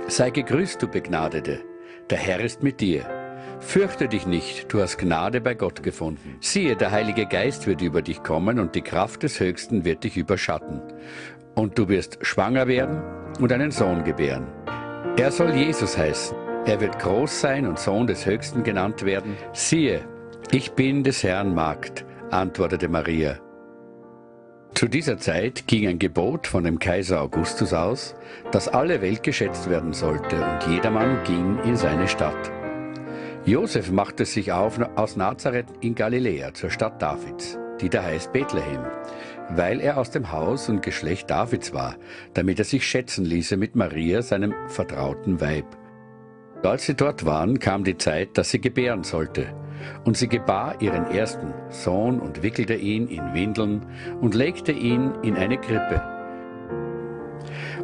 Sei 0.08 0.30
gegrüßt, 0.30 0.82
du 0.82 0.88
Begnadete, 0.88 1.60
der 2.10 2.18
Herr 2.18 2.40
ist 2.40 2.64
mit 2.64 2.80
dir. 2.80 3.04
Fürchte 3.60 4.08
dich 4.08 4.26
nicht, 4.26 4.72
du 4.72 4.82
hast 4.82 4.98
Gnade 5.00 5.42
bei 5.42 5.54
Gott 5.54 5.84
gefunden. 5.84 6.38
Siehe, 6.40 6.78
der 6.78 6.92
Heilige 6.92 7.26
Geist 7.26 7.68
wird 7.68 7.82
über 7.82 8.02
dich 8.02 8.24
kommen 8.24 8.58
und 8.58 8.74
die 8.74 8.84
Kraft 8.84 9.24
des 9.24 9.42
Höchsten 9.42 9.84
wird 9.84 10.06
dich 10.06 10.16
überschatten. 10.16 10.82
Und 11.56 11.78
du 11.78 11.90
wirst 11.90 12.26
schwanger 12.26 12.70
werden 12.70 13.02
und 13.42 13.52
einen 13.52 13.72
Sohn 13.72 14.06
gebären. 14.06 14.48
Er 15.18 15.32
soll 15.32 15.54
Jesus 15.54 15.98
heißen. 15.98 16.38
Er 16.66 16.80
wird 16.80 16.98
groß 17.00 17.42
sein 17.42 17.68
und 17.68 17.80
Sohn 17.80 18.08
des 18.08 18.26
Höchsten 18.26 18.64
genannt 18.64 19.04
werden. 19.04 19.36
Siehe, 19.52 20.08
ich 20.52 20.72
bin 20.72 21.04
des 21.04 21.22
Herrn 21.22 21.54
Magd 21.54 22.06
antwortete 22.32 22.88
Maria. 22.88 23.40
Zu 24.76 24.88
dieser 24.88 25.18
Zeit 25.18 25.68
ging 25.68 25.88
ein 25.88 26.00
Gebot 26.00 26.48
von 26.48 26.64
dem 26.64 26.80
Kaiser 26.80 27.22
Augustus 27.22 27.74
aus, 27.74 28.16
dass 28.52 28.68
alle 28.68 29.02
Welt 29.02 29.24
geschätzt 29.24 29.70
werden 29.70 29.94
sollte 29.94 30.36
und 30.36 30.72
jedermann 30.72 31.24
ging 31.24 31.60
in 31.66 31.76
seine 31.76 32.08
Stadt. 32.08 32.52
Josef 33.46 33.92
machte 33.92 34.26
sich 34.26 34.52
auf 34.52 34.80
aus 34.96 35.16
Nazareth 35.16 35.68
in 35.82 35.96
Galiläa 35.96 36.54
zur 36.54 36.70
Stadt 36.70 37.02
Davids, 37.02 37.58
die 37.82 37.90
da 37.90 38.04
heißt 38.04 38.32
Bethlehem, 38.32 38.84
weil 39.50 39.82
er 39.82 39.98
aus 39.98 40.12
dem 40.12 40.32
Haus 40.32 40.70
und 40.70 40.82
Geschlecht 40.82 41.30
Davids 41.30 41.74
war, 41.74 41.96
damit 42.34 42.60
er 42.60 42.66
sich 42.66 42.86
schätzen 42.88 43.26
ließe 43.26 43.58
mit 43.58 43.76
Maria, 43.76 44.22
seinem 44.22 44.54
vertrauten 44.68 45.42
Weib. 45.42 45.66
Als 46.64 46.86
sie 46.86 46.96
dort 46.96 47.26
waren, 47.26 47.60
kam 47.60 47.84
die 47.84 47.98
Zeit, 47.98 48.38
dass 48.38 48.52
sie 48.52 48.62
gebären 48.62 49.04
sollte. 49.04 49.48
Und 50.04 50.18
sie 50.18 50.28
gebar 50.28 50.82
ihren 50.82 51.06
ersten 51.06 51.54
Sohn 51.70 52.20
und 52.20 52.44
wickelte 52.44 52.76
ihn 52.76 53.08
in 53.08 53.34
Windeln 53.34 53.86
und 54.22 54.36
legte 54.36 54.72
ihn 54.72 55.14
in 55.24 55.36
eine 55.36 55.58
Krippe. 55.58 56.02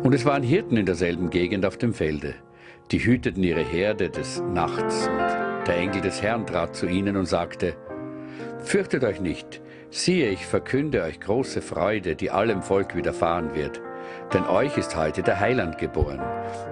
Und 0.03 0.13
es 0.13 0.25
waren 0.25 0.43
Hirten 0.43 0.77
in 0.77 0.85
derselben 0.85 1.29
Gegend 1.29 1.65
auf 1.65 1.77
dem 1.77 1.93
Felde. 1.93 2.35
Die 2.91 3.03
hüteten 3.03 3.43
ihre 3.43 3.63
Herde 3.63 4.09
des 4.09 4.43
Nachts. 4.53 5.07
Und 5.07 5.67
der 5.67 5.77
Engel 5.77 6.01
des 6.01 6.21
Herrn 6.21 6.45
trat 6.45 6.75
zu 6.75 6.85
ihnen 6.85 7.17
und 7.17 7.25
sagte, 7.25 7.75
Fürchtet 8.59 9.03
euch 9.03 9.19
nicht, 9.19 9.61
siehe, 9.89 10.29
ich 10.29 10.45
verkünde 10.45 11.03
euch 11.03 11.19
große 11.19 11.61
Freude, 11.61 12.15
die 12.15 12.31
allem 12.31 12.61
Volk 12.61 12.95
widerfahren 12.95 13.55
wird. 13.55 13.81
Denn 14.33 14.45
euch 14.45 14.77
ist 14.77 14.95
heute 14.95 15.23
der 15.23 15.39
Heiland 15.39 15.77
geboren, 15.77 16.21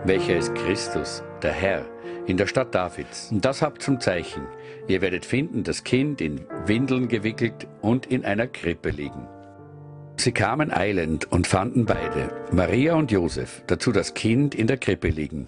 welcher 0.05 0.38
ist 0.38 0.53
Christus, 0.55 1.24
der 1.41 1.51
Herr, 1.51 1.86
in 2.26 2.38
der 2.38 2.47
Stadt 2.47 2.74
Davids. 2.74 3.30
Und 3.32 3.45
das 3.45 3.61
habt 3.61 3.82
zum 3.82 3.99
Zeichen. 3.99 4.43
Ihr 4.88 5.02
werdet 5.02 5.26
finden, 5.26 5.64
das 5.64 5.84
Kind 5.84 6.20
in 6.20 6.42
Windeln 6.66 7.08
gewickelt 7.08 7.68
und 7.82 8.06
in 8.06 8.26
einer 8.26 8.48
Krippe 8.48 8.90
liegen. 8.90 9.28
Sie 10.18 10.32
kamen 10.32 10.72
eilend 10.72 11.32
und 11.32 11.48
fanden 11.48 11.86
beide, 11.86 12.30
Maria 12.52 12.96
und 12.96 13.12
Josef, 13.12 13.64
dazu 13.68 13.92
das 13.92 14.14
Kind 14.14 14.56
in 14.56 14.68
der 14.68 14.78
Krippe 14.78 15.10
liegen. 15.10 15.48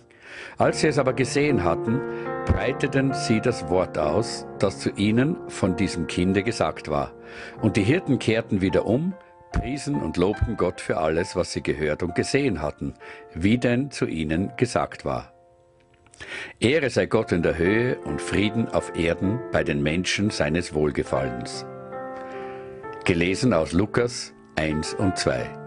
Als 0.57 0.81
sie 0.81 0.87
es 0.87 0.97
aber 0.97 1.13
gesehen 1.13 1.63
hatten, 1.63 2.01
breiteten 2.45 3.13
sie 3.13 3.41
das 3.41 3.69
Wort 3.69 3.97
aus, 3.97 4.45
das 4.59 4.79
zu 4.79 4.89
ihnen 4.91 5.35
von 5.47 5.75
diesem 5.75 6.07
Kinde 6.07 6.43
gesagt 6.43 6.89
war. 6.89 7.13
Und 7.61 7.77
die 7.77 7.83
Hirten 7.83 8.19
kehrten 8.19 8.61
wieder 8.61 8.85
um, 8.85 9.13
priesen 9.51 9.95
und 9.95 10.17
lobten 10.17 10.57
Gott 10.57 10.81
für 10.81 10.97
alles, 10.97 11.35
was 11.35 11.53
sie 11.53 11.61
gehört 11.61 12.03
und 12.03 12.15
gesehen 12.15 12.61
hatten, 12.61 12.93
wie 13.33 13.57
denn 13.57 13.91
zu 13.91 14.05
ihnen 14.05 14.51
gesagt 14.57 15.05
war. 15.05 15.34
Ehre 16.59 16.89
sei 16.89 17.05
Gott 17.05 17.31
in 17.31 17.43
der 17.43 17.57
Höhe 17.57 17.97
und 17.99 18.21
Frieden 18.21 18.67
auf 18.69 18.95
Erden 18.95 19.39
bei 19.51 19.63
den 19.63 19.83
Menschen 19.83 20.29
seines 20.29 20.73
Wohlgefallens. 20.73 21.65
Gelesen 23.03 23.53
aus 23.53 23.73
Lukas 23.73 24.33
1 24.55 24.93
und 24.95 25.17
2. 25.17 25.64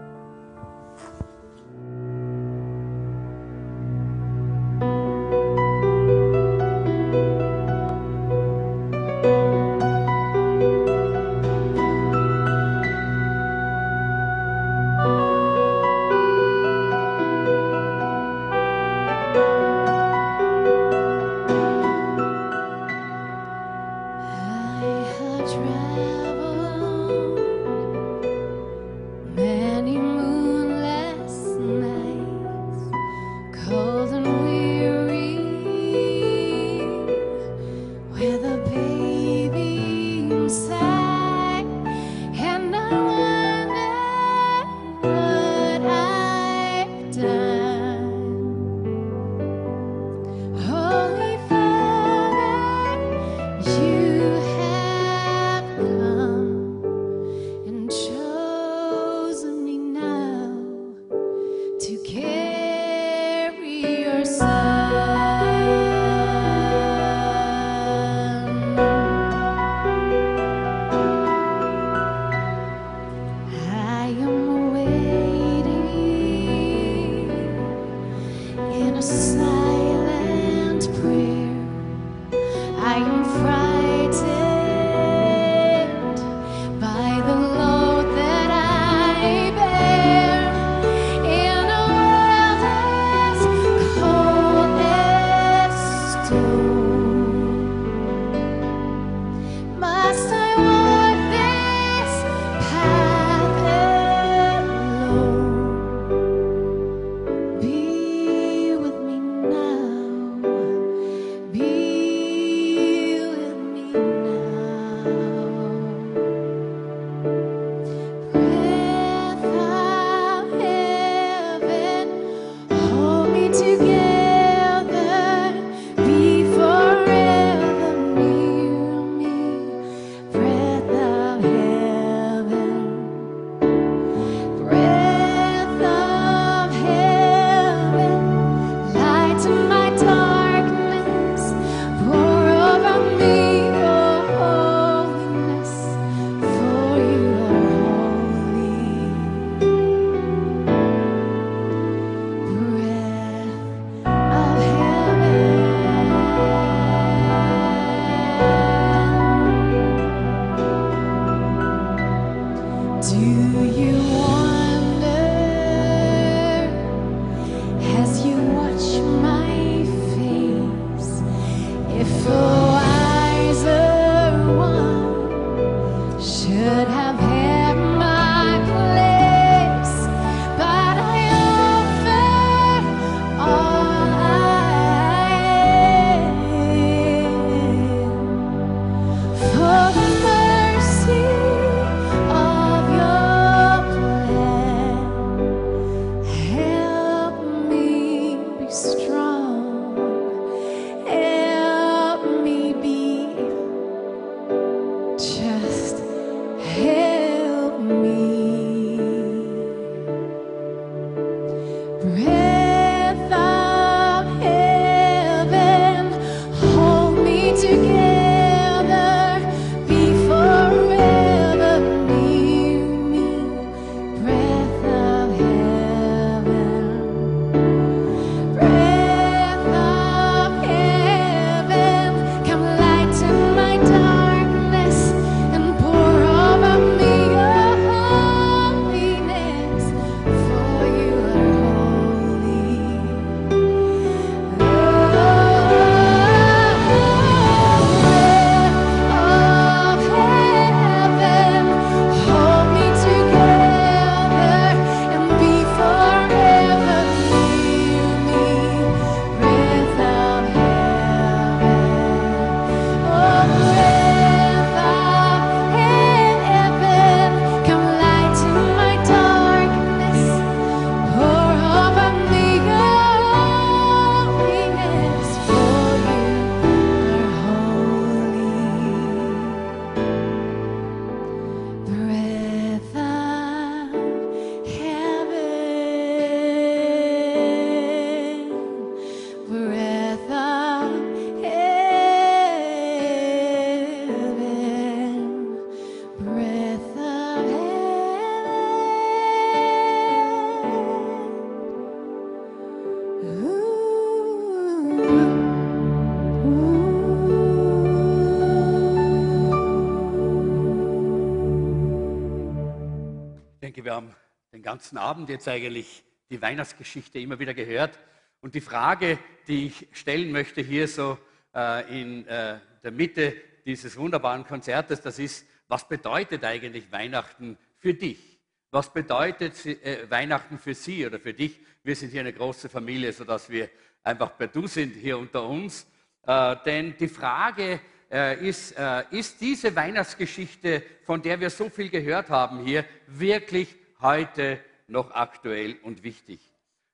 ganzen 314.79 314.97
Abend 314.97 315.27
jetzt 315.27 315.45
eigentlich 315.49 316.05
die 316.29 316.41
Weihnachtsgeschichte 316.41 317.19
immer 317.19 317.37
wieder 317.37 317.53
gehört. 317.53 317.99
Und 318.39 318.55
die 318.55 318.61
Frage, 318.61 319.19
die 319.45 319.65
ich 319.65 319.89
stellen 319.91 320.31
möchte 320.31 320.61
hier 320.61 320.87
so 320.87 321.17
äh, 321.53 322.01
in 322.01 322.25
äh, 322.25 322.59
der 322.81 322.91
Mitte 322.91 323.35
dieses 323.65 323.97
wunderbaren 323.97 324.45
Konzertes, 324.45 325.01
das 325.01 325.19
ist, 325.19 325.45
was 325.67 325.85
bedeutet 325.85 326.45
eigentlich 326.45 326.89
Weihnachten 326.93 327.57
für 327.77 327.93
dich? 327.93 328.39
Was 328.71 328.93
bedeutet 328.93 329.65
äh, 329.65 330.09
Weihnachten 330.09 330.57
für 330.57 330.73
Sie 330.73 331.05
oder 331.05 331.19
für 331.19 331.33
dich? 331.33 331.59
Wir 331.83 331.97
sind 331.97 332.11
hier 332.11 332.21
eine 332.21 332.31
große 332.31 332.69
Familie, 332.69 333.11
sodass 333.11 333.49
wir 333.49 333.69
einfach 334.01 334.37
per 334.37 334.47
Du 334.47 334.65
sind 334.65 334.95
hier 334.95 335.17
unter 335.17 335.43
uns. 335.43 335.87
Äh, 336.25 336.55
denn 336.65 336.95
die 336.97 337.09
Frage 337.09 337.81
äh, 338.09 338.47
ist, 338.47 338.77
äh, 338.77 339.03
ist 339.11 339.41
diese 339.41 339.75
Weihnachtsgeschichte, 339.75 340.83
von 341.03 341.21
der 341.21 341.37
wir 341.37 341.49
so 341.49 341.69
viel 341.69 341.89
gehört 341.89 342.29
haben 342.29 342.63
hier, 342.63 342.85
wirklich 343.07 343.75
heute 343.99 344.61
noch 344.89 345.11
aktuell 345.11 345.77
und 345.83 346.03
wichtig? 346.03 346.39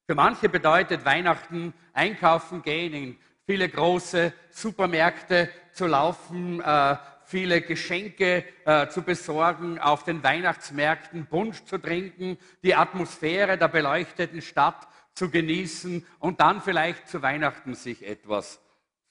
Für 0.07 0.15
manche 0.15 0.49
bedeutet 0.49 1.05
Weihnachten 1.05 1.73
einkaufen 1.93 2.61
gehen, 2.61 2.93
in 2.93 3.17
viele 3.45 3.69
große 3.69 4.33
Supermärkte 4.51 5.49
zu 5.71 5.87
laufen, 5.87 6.61
äh, 6.61 6.97
viele 7.25 7.61
Geschenke 7.61 8.45
äh, 8.65 8.87
zu 8.87 9.01
besorgen, 9.01 9.79
auf 9.79 10.03
den 10.03 10.23
Weihnachtsmärkten 10.23 11.25
Punsch 11.25 11.63
zu 11.65 11.77
trinken, 11.77 12.37
die 12.63 12.75
Atmosphäre 12.75 13.57
der 13.57 13.67
beleuchteten 13.67 14.41
Stadt 14.41 14.87
zu 15.13 15.29
genießen 15.29 16.05
und 16.19 16.39
dann 16.39 16.61
vielleicht 16.61 17.07
zu 17.07 17.21
Weihnachten 17.21 17.73
sich 17.73 18.05
etwas 18.05 18.61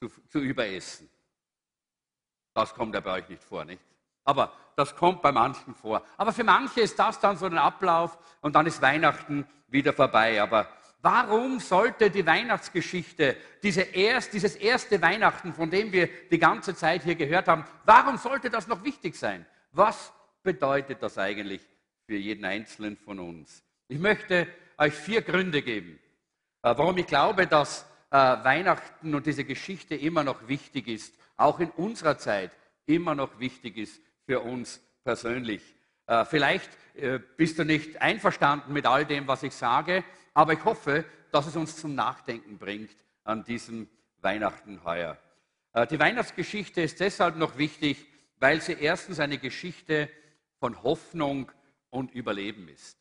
zu, 0.01 0.09
zu 0.29 0.39
überessen. 0.39 1.11
Das 2.55 2.73
kommt 2.75 2.95
ja 2.95 3.01
bei 3.01 3.19
euch 3.19 3.29
nicht 3.29 3.43
vor, 3.43 3.65
nicht? 3.65 3.83
Aber 4.25 4.53
das 4.77 4.97
kommt 4.97 5.23
bei 5.23 5.31
manchen 5.31 5.75
vor. 5.75 6.03
Aber 6.17 6.33
für 6.33 6.45
manche 6.45 6.81
ist 6.81 6.99
das 6.99 7.21
dann 7.21 7.37
so 7.37 7.47
ein 7.47 7.59
Ablauf 7.59 8.19
und 8.41 8.55
dann 8.57 8.67
ist 8.67 8.83
Weihnachten 8.83 9.47
wieder 9.69 9.93
vorbei. 9.93 10.43
Aber 10.43 10.69
warum 11.03 11.61
sollte 11.61 12.11
die 12.11 12.27
Weihnachtsgeschichte, 12.27 13.37
diese 13.63 13.83
erst, 13.83 14.33
dieses 14.33 14.57
erste 14.57 15.01
Weihnachten, 15.01 15.53
von 15.53 15.71
dem 15.71 15.93
wir 15.93 16.09
die 16.31 16.39
ganze 16.39 16.75
Zeit 16.75 17.05
hier 17.05 17.15
gehört 17.15 17.49
haben, 17.49 17.65
warum 17.85 18.17
sollte 18.17 18.51
das 18.51 18.67
noch 18.67 18.83
wichtig 18.83 19.15
sein? 19.17 19.47
Was 19.73 20.13
bedeutet 20.43 21.03
das 21.03 21.19
eigentlich 21.19 21.61
für 22.07 22.17
jeden 22.17 22.45
Einzelnen 22.45 22.97
von 22.97 23.19
uns? 23.21 23.63
Ich 23.89 23.99
möchte 23.99 24.49
euch 24.79 24.95
vier 24.95 25.23
Gründe 25.23 25.63
geben, 25.63 26.01
äh, 26.63 26.75
warum 26.77 26.97
ich 26.99 27.07
glaube, 27.07 27.47
dass 27.47 27.87
äh, 28.11 28.17
Weihnachten 28.17 29.15
und 29.15 29.27
diese 29.27 29.45
Geschichte 29.45 29.95
immer 29.95 30.25
noch 30.25 30.49
wichtig 30.49 30.89
ist, 30.89 31.15
auch 31.37 31.61
in 31.61 31.71
unserer 31.71 32.19
Zeit 32.19 32.51
immer 32.87 33.15
noch 33.15 33.39
wichtig 33.39 33.77
ist 33.77 34.01
für 34.27 34.41
uns 34.41 34.81
persönlich. 35.05 35.63
Äh, 36.07 36.25
Vielleicht 36.25 36.71
äh, 36.95 37.19
bist 37.37 37.59
du 37.59 37.65
nicht 37.65 38.01
einverstanden 38.01 38.73
mit 38.73 38.87
all 38.87 39.05
dem, 39.05 39.27
was 39.27 39.43
ich 39.43 39.55
sage, 39.55 40.05
aber 40.33 40.55
ich 40.55 40.65
hoffe, 40.65 41.05
dass 41.31 41.47
es 41.47 41.57
uns 41.57 41.77
zum 41.77 41.95
Nachdenken 41.95 42.59
bringt 42.59 42.97
an 43.25 43.45
diesem 43.45 43.89
Weihnachten 44.21 44.83
heuer. 44.85 45.19
Äh, 45.73 45.87
Die 45.87 45.99
Weihnachtsgeschichte 45.99 46.83
ist 46.83 47.01
deshalb 47.01 47.37
noch 47.37 47.59
wichtig, 47.59 48.07
weil 48.39 48.61
sie 48.61 48.75
erstens 48.75 49.21
eine 49.21 49.39
Geschichte 49.39 50.11
von 50.59 50.83
Hoffnung 50.83 51.51
und 51.91 52.13
Überleben 52.13 52.69
ist. 52.69 52.99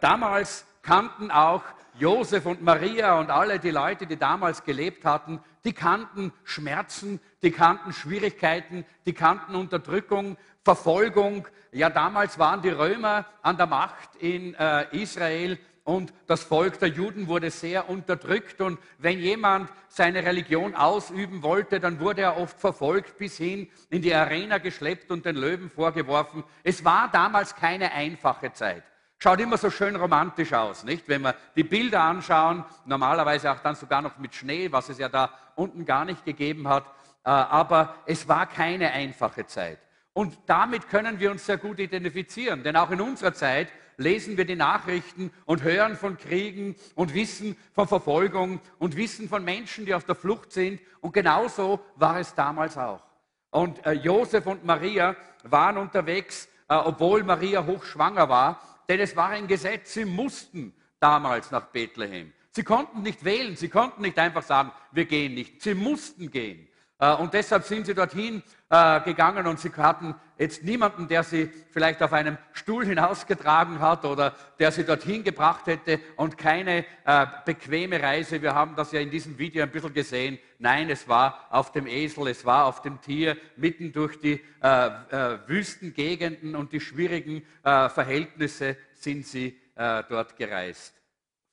Damals 0.00 0.66
kannten 0.80 1.30
auch 1.30 1.62
Josef 1.98 2.46
und 2.46 2.62
Maria 2.62 3.18
und 3.18 3.30
alle 3.30 3.58
die 3.58 3.70
Leute, 3.70 4.06
die 4.06 4.16
damals 4.16 4.64
gelebt 4.64 5.04
hatten, 5.04 5.40
die 5.64 5.72
kannten 5.72 6.32
Schmerzen, 6.44 7.20
die 7.42 7.50
kannten 7.50 7.92
Schwierigkeiten, 7.92 8.84
die 9.06 9.14
kannten 9.14 9.54
Unterdrückung, 9.54 10.36
Verfolgung. 10.62 11.48
Ja, 11.72 11.90
damals 11.90 12.38
waren 12.38 12.62
die 12.62 12.70
Römer 12.70 13.26
an 13.42 13.56
der 13.56 13.66
Macht 13.66 14.16
in 14.16 14.54
äh, 14.54 14.86
Israel 14.96 15.58
und 15.84 16.14
das 16.26 16.42
Volk 16.42 16.78
der 16.78 16.88
Juden 16.88 17.26
wurde 17.26 17.50
sehr 17.50 17.90
unterdrückt. 17.90 18.62
Und 18.62 18.78
wenn 18.98 19.18
jemand 19.18 19.70
seine 19.88 20.24
Religion 20.24 20.74
ausüben 20.74 21.42
wollte, 21.42 21.78
dann 21.78 22.00
wurde 22.00 22.22
er 22.22 22.38
oft 22.38 22.58
verfolgt, 22.58 23.18
bis 23.18 23.36
hin 23.36 23.68
in 23.90 24.00
die 24.00 24.14
Arena 24.14 24.58
geschleppt 24.58 25.10
und 25.10 25.26
den 25.26 25.36
Löwen 25.36 25.68
vorgeworfen. 25.68 26.42
Es 26.62 26.84
war 26.86 27.10
damals 27.10 27.54
keine 27.54 27.92
einfache 27.92 28.52
Zeit. 28.54 28.82
Schaut 29.18 29.40
immer 29.40 29.56
so 29.56 29.70
schön 29.70 29.96
romantisch 29.96 30.52
aus, 30.52 30.84
nicht? 30.84 31.08
Wenn 31.08 31.22
wir 31.22 31.34
die 31.56 31.64
Bilder 31.64 32.02
anschauen, 32.02 32.64
normalerweise 32.84 33.50
auch 33.50 33.60
dann 33.60 33.74
sogar 33.74 34.02
noch 34.02 34.18
mit 34.18 34.34
Schnee, 34.34 34.70
was 34.70 34.88
es 34.88 34.98
ja 34.98 35.08
da 35.08 35.30
unten 35.54 35.84
gar 35.84 36.04
nicht 36.04 36.24
gegeben 36.24 36.68
hat. 36.68 36.84
Äh, 37.24 37.30
Aber 37.30 37.94
es 38.06 38.28
war 38.28 38.46
keine 38.46 38.90
einfache 38.90 39.46
Zeit. 39.46 39.78
Und 40.12 40.36
damit 40.46 40.88
können 40.88 41.18
wir 41.18 41.30
uns 41.30 41.46
sehr 41.46 41.56
gut 41.56 41.78
identifizieren, 41.78 42.62
denn 42.62 42.76
auch 42.76 42.90
in 42.90 43.00
unserer 43.00 43.34
Zeit 43.34 43.68
lesen 43.96 44.36
wir 44.36 44.44
die 44.44 44.56
Nachrichten 44.56 45.32
und 45.44 45.62
hören 45.62 45.96
von 45.96 46.16
Kriegen 46.16 46.76
und 46.94 47.14
wissen 47.14 47.56
von 47.72 47.88
Verfolgung 47.88 48.60
und 48.78 48.96
wissen 48.96 49.28
von 49.28 49.44
Menschen, 49.44 49.86
die 49.86 49.94
auf 49.94 50.04
der 50.04 50.14
Flucht 50.14 50.52
sind. 50.52 50.80
Und 51.00 51.12
genauso 51.12 51.80
war 51.96 52.18
es 52.18 52.34
damals 52.34 52.76
auch. 52.76 53.02
Und 53.50 53.84
äh, 53.86 53.92
Josef 53.92 54.46
und 54.46 54.64
Maria 54.64 55.16
waren 55.44 55.78
unterwegs, 55.78 56.48
äh, 56.68 56.74
obwohl 56.74 57.22
Maria 57.22 57.64
hochschwanger 57.64 58.28
war, 58.28 58.60
denn 58.88 59.00
es 59.00 59.16
war 59.16 59.30
ein 59.30 59.46
Gesetz, 59.46 59.94
sie 59.94 60.04
mussten 60.04 60.74
damals 61.00 61.50
nach 61.50 61.66
Bethlehem. 61.66 62.32
Sie 62.50 62.62
konnten 62.62 63.02
nicht 63.02 63.24
wählen, 63.24 63.56
sie 63.56 63.68
konnten 63.68 64.02
nicht 64.02 64.18
einfach 64.18 64.42
sagen, 64.42 64.70
wir 64.92 65.06
gehen 65.06 65.34
nicht. 65.34 65.60
Sie 65.60 65.74
mussten 65.74 66.30
gehen. 66.30 66.68
Äh, 66.98 67.14
Und 67.14 67.34
deshalb 67.34 67.64
sind 67.64 67.86
sie 67.86 67.94
dorthin 67.94 68.42
äh, 68.74 69.00
gegangen 69.04 69.46
und 69.46 69.60
sie 69.60 69.70
hatten 69.76 70.16
jetzt 70.36 70.64
niemanden, 70.64 71.06
der 71.06 71.22
sie 71.22 71.48
vielleicht 71.70 72.02
auf 72.02 72.12
einem 72.12 72.38
Stuhl 72.52 72.84
hinausgetragen 72.84 73.78
hat 73.78 74.04
oder 74.04 74.34
der 74.58 74.72
sie 74.72 74.84
dorthin 74.84 75.22
gebracht 75.22 75.68
hätte 75.68 76.00
und 76.16 76.36
keine 76.36 76.84
äh, 77.04 77.26
bequeme 77.44 78.02
Reise. 78.02 78.42
Wir 78.42 78.52
haben 78.52 78.74
das 78.74 78.90
ja 78.90 78.98
in 78.98 79.10
diesem 79.10 79.38
Video 79.38 79.62
ein 79.62 79.70
bisschen 79.70 79.94
gesehen. 79.94 80.38
Nein, 80.58 80.90
es 80.90 81.06
war 81.06 81.46
auf 81.50 81.70
dem 81.70 81.86
Esel, 81.86 82.26
es 82.26 82.44
war 82.44 82.64
auf 82.64 82.82
dem 82.82 83.00
Tier, 83.00 83.36
mitten 83.56 83.92
durch 83.92 84.18
die 84.18 84.40
äh, 84.60 84.86
äh, 84.86 85.38
Wüstengegenden 85.46 86.56
und 86.56 86.72
die 86.72 86.80
schwierigen 86.80 87.44
äh, 87.62 87.88
Verhältnisse 87.88 88.76
sind 88.94 89.24
sie 89.24 89.56
äh, 89.76 90.02
dort 90.08 90.36
gereist. 90.36 91.00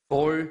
voll 0.08 0.50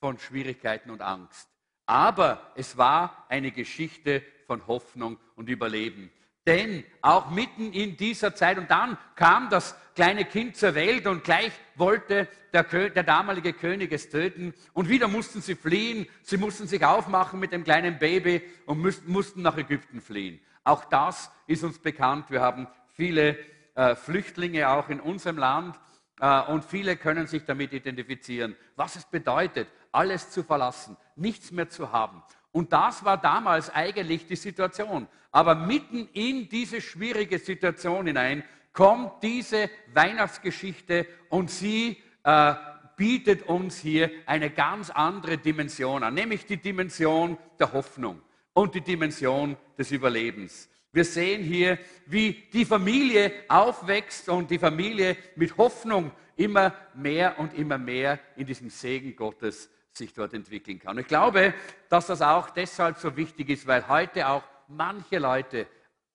von 0.00 0.18
Schwierigkeiten 0.18 0.90
und 0.90 1.00
Angst. 1.00 1.53
Aber 1.86 2.52
es 2.54 2.76
war 2.76 3.26
eine 3.28 3.50
Geschichte 3.50 4.22
von 4.46 4.66
Hoffnung 4.66 5.18
und 5.36 5.48
Überleben. 5.48 6.10
Denn 6.46 6.84
auch 7.00 7.30
mitten 7.30 7.72
in 7.72 7.96
dieser 7.96 8.34
Zeit, 8.34 8.58
und 8.58 8.70
dann 8.70 8.98
kam 9.14 9.48
das 9.48 9.74
kleine 9.94 10.24
Kind 10.24 10.56
zur 10.56 10.74
Welt 10.74 11.06
und 11.06 11.24
gleich 11.24 11.52
wollte 11.76 12.28
der, 12.52 12.64
der, 12.64 13.02
damalige 13.02 13.52
König 13.52 13.92
es 13.92 14.10
töten. 14.10 14.52
Und 14.74 14.88
wieder 14.88 15.08
mussten 15.08 15.40
sie 15.40 15.54
fliehen, 15.54 16.06
sie 16.22 16.36
mussten 16.36 16.66
sich 16.66 16.84
aufmachen 16.84 17.40
mit 17.40 17.52
dem 17.52 17.64
kleinen 17.64 17.98
Baby 17.98 18.42
und 18.66 18.78
mussten 19.06 19.42
nach 19.42 19.56
Ägypten 19.56 20.00
fliehen. 20.00 20.38
Auch 20.64 20.84
das 20.84 21.30
ist 21.46 21.64
uns 21.64 21.78
bekannt. 21.78 22.30
Wir 22.30 22.42
haben 22.42 22.66
viele 22.94 23.38
äh, 23.74 23.94
Flüchtlinge 23.94 24.68
auch 24.68 24.88
in 24.88 25.00
unserem 25.00 25.38
Land 25.38 25.78
und 26.20 26.64
viele 26.64 26.96
können 26.96 27.26
sich 27.26 27.44
damit 27.44 27.72
identifizieren, 27.72 28.56
was 28.76 28.96
es 28.96 29.04
bedeutet, 29.04 29.68
alles 29.90 30.30
zu 30.30 30.42
verlassen, 30.42 30.96
nichts 31.16 31.50
mehr 31.50 31.68
zu 31.68 31.90
haben. 31.92 32.22
Und 32.52 32.72
das 32.72 33.04
war 33.04 33.20
damals 33.20 33.68
eigentlich 33.70 34.26
die 34.26 34.36
Situation. 34.36 35.08
Aber 35.32 35.56
mitten 35.56 36.08
in 36.12 36.48
diese 36.48 36.80
schwierige 36.80 37.40
Situation 37.40 38.06
hinein 38.06 38.44
kommt 38.72 39.22
diese 39.22 39.68
Weihnachtsgeschichte 39.92 41.06
und 41.30 41.50
sie 41.50 42.00
äh, 42.22 42.54
bietet 42.96 43.42
uns 43.48 43.78
hier 43.78 44.10
eine 44.26 44.50
ganz 44.50 44.90
andere 44.90 45.38
Dimension 45.38 46.04
an, 46.04 46.14
nämlich 46.14 46.46
die 46.46 46.56
Dimension 46.56 47.36
der 47.58 47.72
Hoffnung 47.72 48.22
und 48.52 48.74
die 48.76 48.80
Dimension 48.80 49.56
des 49.76 49.90
Überlebens. 49.90 50.68
Wir 50.94 51.04
sehen 51.04 51.42
hier, 51.42 51.76
wie 52.06 52.44
die 52.52 52.64
Familie 52.64 53.32
aufwächst 53.48 54.28
und 54.28 54.48
die 54.48 54.60
Familie 54.60 55.16
mit 55.34 55.56
Hoffnung 55.56 56.12
immer 56.36 56.72
mehr 56.94 57.36
und 57.40 57.52
immer 57.54 57.78
mehr 57.78 58.20
in 58.36 58.46
diesem 58.46 58.70
Segen 58.70 59.16
Gottes 59.16 59.68
sich 59.92 60.14
dort 60.14 60.34
entwickeln 60.34 60.78
kann. 60.78 60.96
Ich 60.98 61.08
glaube, 61.08 61.52
dass 61.88 62.06
das 62.06 62.22
auch 62.22 62.48
deshalb 62.50 62.98
so 62.98 63.16
wichtig 63.16 63.50
ist, 63.50 63.66
weil 63.66 63.88
heute 63.88 64.28
auch 64.28 64.44
manche 64.68 65.18
Leute 65.18 65.66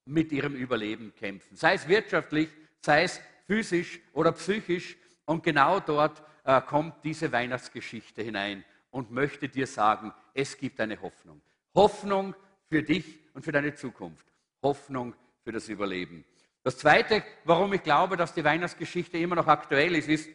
mit 0.05 0.31
ihrem 0.31 0.55
Überleben 0.55 1.13
kämpfen, 1.13 1.57
sei 1.57 1.73
es 1.73 1.85
wirtschaftlich, 1.89 2.47
sei 2.79 3.03
es 3.03 3.19
physisch 3.47 3.99
oder 4.13 4.31
psychisch. 4.31 4.95
Und 5.25 5.43
genau 5.43 5.81
dort 5.81 6.23
äh, 6.45 6.61
kommt 6.61 7.03
diese 7.03 7.33
Weihnachtsgeschichte 7.33 8.21
hinein 8.21 8.63
und 8.91 9.11
möchte 9.11 9.49
dir 9.49 9.67
sagen, 9.67 10.13
es 10.33 10.57
gibt 10.57 10.79
eine 10.79 11.01
Hoffnung. 11.01 11.41
Hoffnung 11.75 12.33
für 12.69 12.81
dich 12.81 13.19
und 13.33 13.43
für 13.43 13.51
deine 13.51 13.75
Zukunft. 13.75 14.28
Hoffnung 14.61 15.15
für 15.43 15.51
das 15.51 15.69
Überleben. 15.69 16.25
Das 16.63 16.77
Zweite, 16.77 17.23
warum 17.45 17.73
ich 17.73 17.83
glaube, 17.83 18.17
dass 18.17 18.33
die 18.33 18.43
Weihnachtsgeschichte 18.43 19.17
immer 19.17 19.35
noch 19.35 19.47
aktuell 19.47 19.95
ist, 19.95 20.09
ist, 20.09 20.29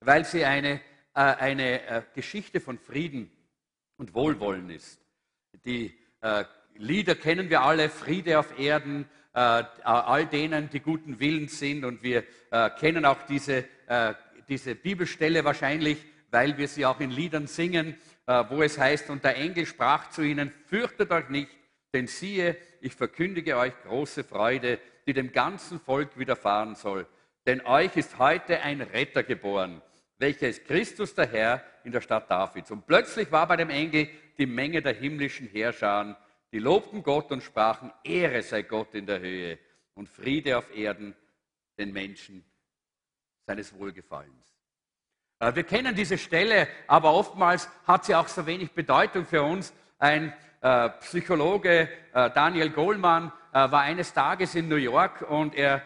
weil 0.00 0.24
sie 0.24 0.44
eine 0.44 0.80
äh, 1.12 1.20
eine 1.22 1.88
äh, 1.88 2.02
Geschichte 2.14 2.60
von 2.60 2.78
Frieden 2.78 3.32
und 3.96 4.14
Wohlwollen 4.14 4.70
ist. 4.70 5.00
Die 5.64 5.92
äh, 6.20 6.44
Lieder 6.76 7.16
kennen 7.16 7.50
wir 7.50 7.62
alle, 7.62 7.90
Friede 7.90 8.38
auf 8.38 8.58
Erden, 8.58 9.06
all 9.32 10.26
denen, 10.26 10.70
die 10.70 10.80
guten 10.80 11.20
Willens 11.20 11.58
sind. 11.58 11.84
Und 11.84 12.02
wir 12.02 12.24
kennen 12.78 13.04
auch 13.04 13.22
diese, 13.28 13.64
diese 14.48 14.74
Bibelstelle 14.74 15.44
wahrscheinlich, 15.44 15.98
weil 16.30 16.56
wir 16.56 16.68
sie 16.68 16.86
auch 16.86 16.98
in 17.00 17.10
Liedern 17.10 17.46
singen, 17.46 17.96
wo 18.48 18.62
es 18.62 18.78
heißt, 18.78 19.10
und 19.10 19.22
der 19.24 19.36
Engel 19.36 19.66
sprach 19.66 20.08
zu 20.10 20.22
ihnen, 20.22 20.52
fürchtet 20.64 21.10
euch 21.10 21.28
nicht, 21.28 21.50
denn 21.92 22.06
siehe, 22.06 22.56
ich 22.80 22.94
verkündige 22.94 23.56
euch 23.56 23.72
große 23.82 24.24
Freude, 24.24 24.78
die 25.06 25.12
dem 25.12 25.32
ganzen 25.32 25.80
Volk 25.80 26.18
widerfahren 26.18 26.74
soll. 26.74 27.06
Denn 27.46 27.60
euch 27.62 27.96
ist 27.96 28.18
heute 28.18 28.60
ein 28.60 28.80
Retter 28.80 29.22
geboren 29.22 29.82
welcher 30.20 30.48
ist 30.48 30.66
Christus 30.66 31.14
der 31.14 31.26
Herr 31.26 31.64
in 31.82 31.92
der 31.92 32.02
Stadt 32.02 32.30
Davids. 32.30 32.70
Und 32.70 32.86
plötzlich 32.86 33.32
war 33.32 33.48
bei 33.48 33.56
dem 33.56 33.70
Engel 33.70 34.08
die 34.36 34.46
Menge 34.46 34.82
der 34.82 34.92
himmlischen 34.92 35.48
Heerscharen, 35.48 36.14
die 36.52 36.58
lobten 36.58 37.02
Gott 37.02 37.32
und 37.32 37.42
sprachen, 37.42 37.90
Ehre 38.04 38.42
sei 38.42 38.62
Gott 38.62 38.94
in 38.94 39.06
der 39.06 39.20
Höhe 39.20 39.58
und 39.94 40.08
Friede 40.08 40.58
auf 40.58 40.74
Erden 40.74 41.16
den 41.78 41.92
Menschen 41.92 42.44
seines 43.46 43.72
Wohlgefallens. 43.72 44.54
Äh, 45.38 45.54
wir 45.54 45.64
kennen 45.64 45.94
diese 45.94 46.18
Stelle, 46.18 46.68
aber 46.86 47.14
oftmals 47.14 47.68
hat 47.86 48.04
sie 48.04 48.14
auch 48.14 48.28
so 48.28 48.46
wenig 48.46 48.72
Bedeutung 48.72 49.24
für 49.24 49.42
uns. 49.42 49.72
Ein 49.98 50.34
äh, 50.60 50.90
Psychologe, 51.00 51.88
äh, 52.12 52.30
Daniel 52.30 52.70
Gohlmann, 52.70 53.32
äh, 53.52 53.70
war 53.70 53.80
eines 53.80 54.12
Tages 54.12 54.54
in 54.54 54.68
New 54.68 54.76
York 54.76 55.22
und 55.28 55.54
er 55.54 55.82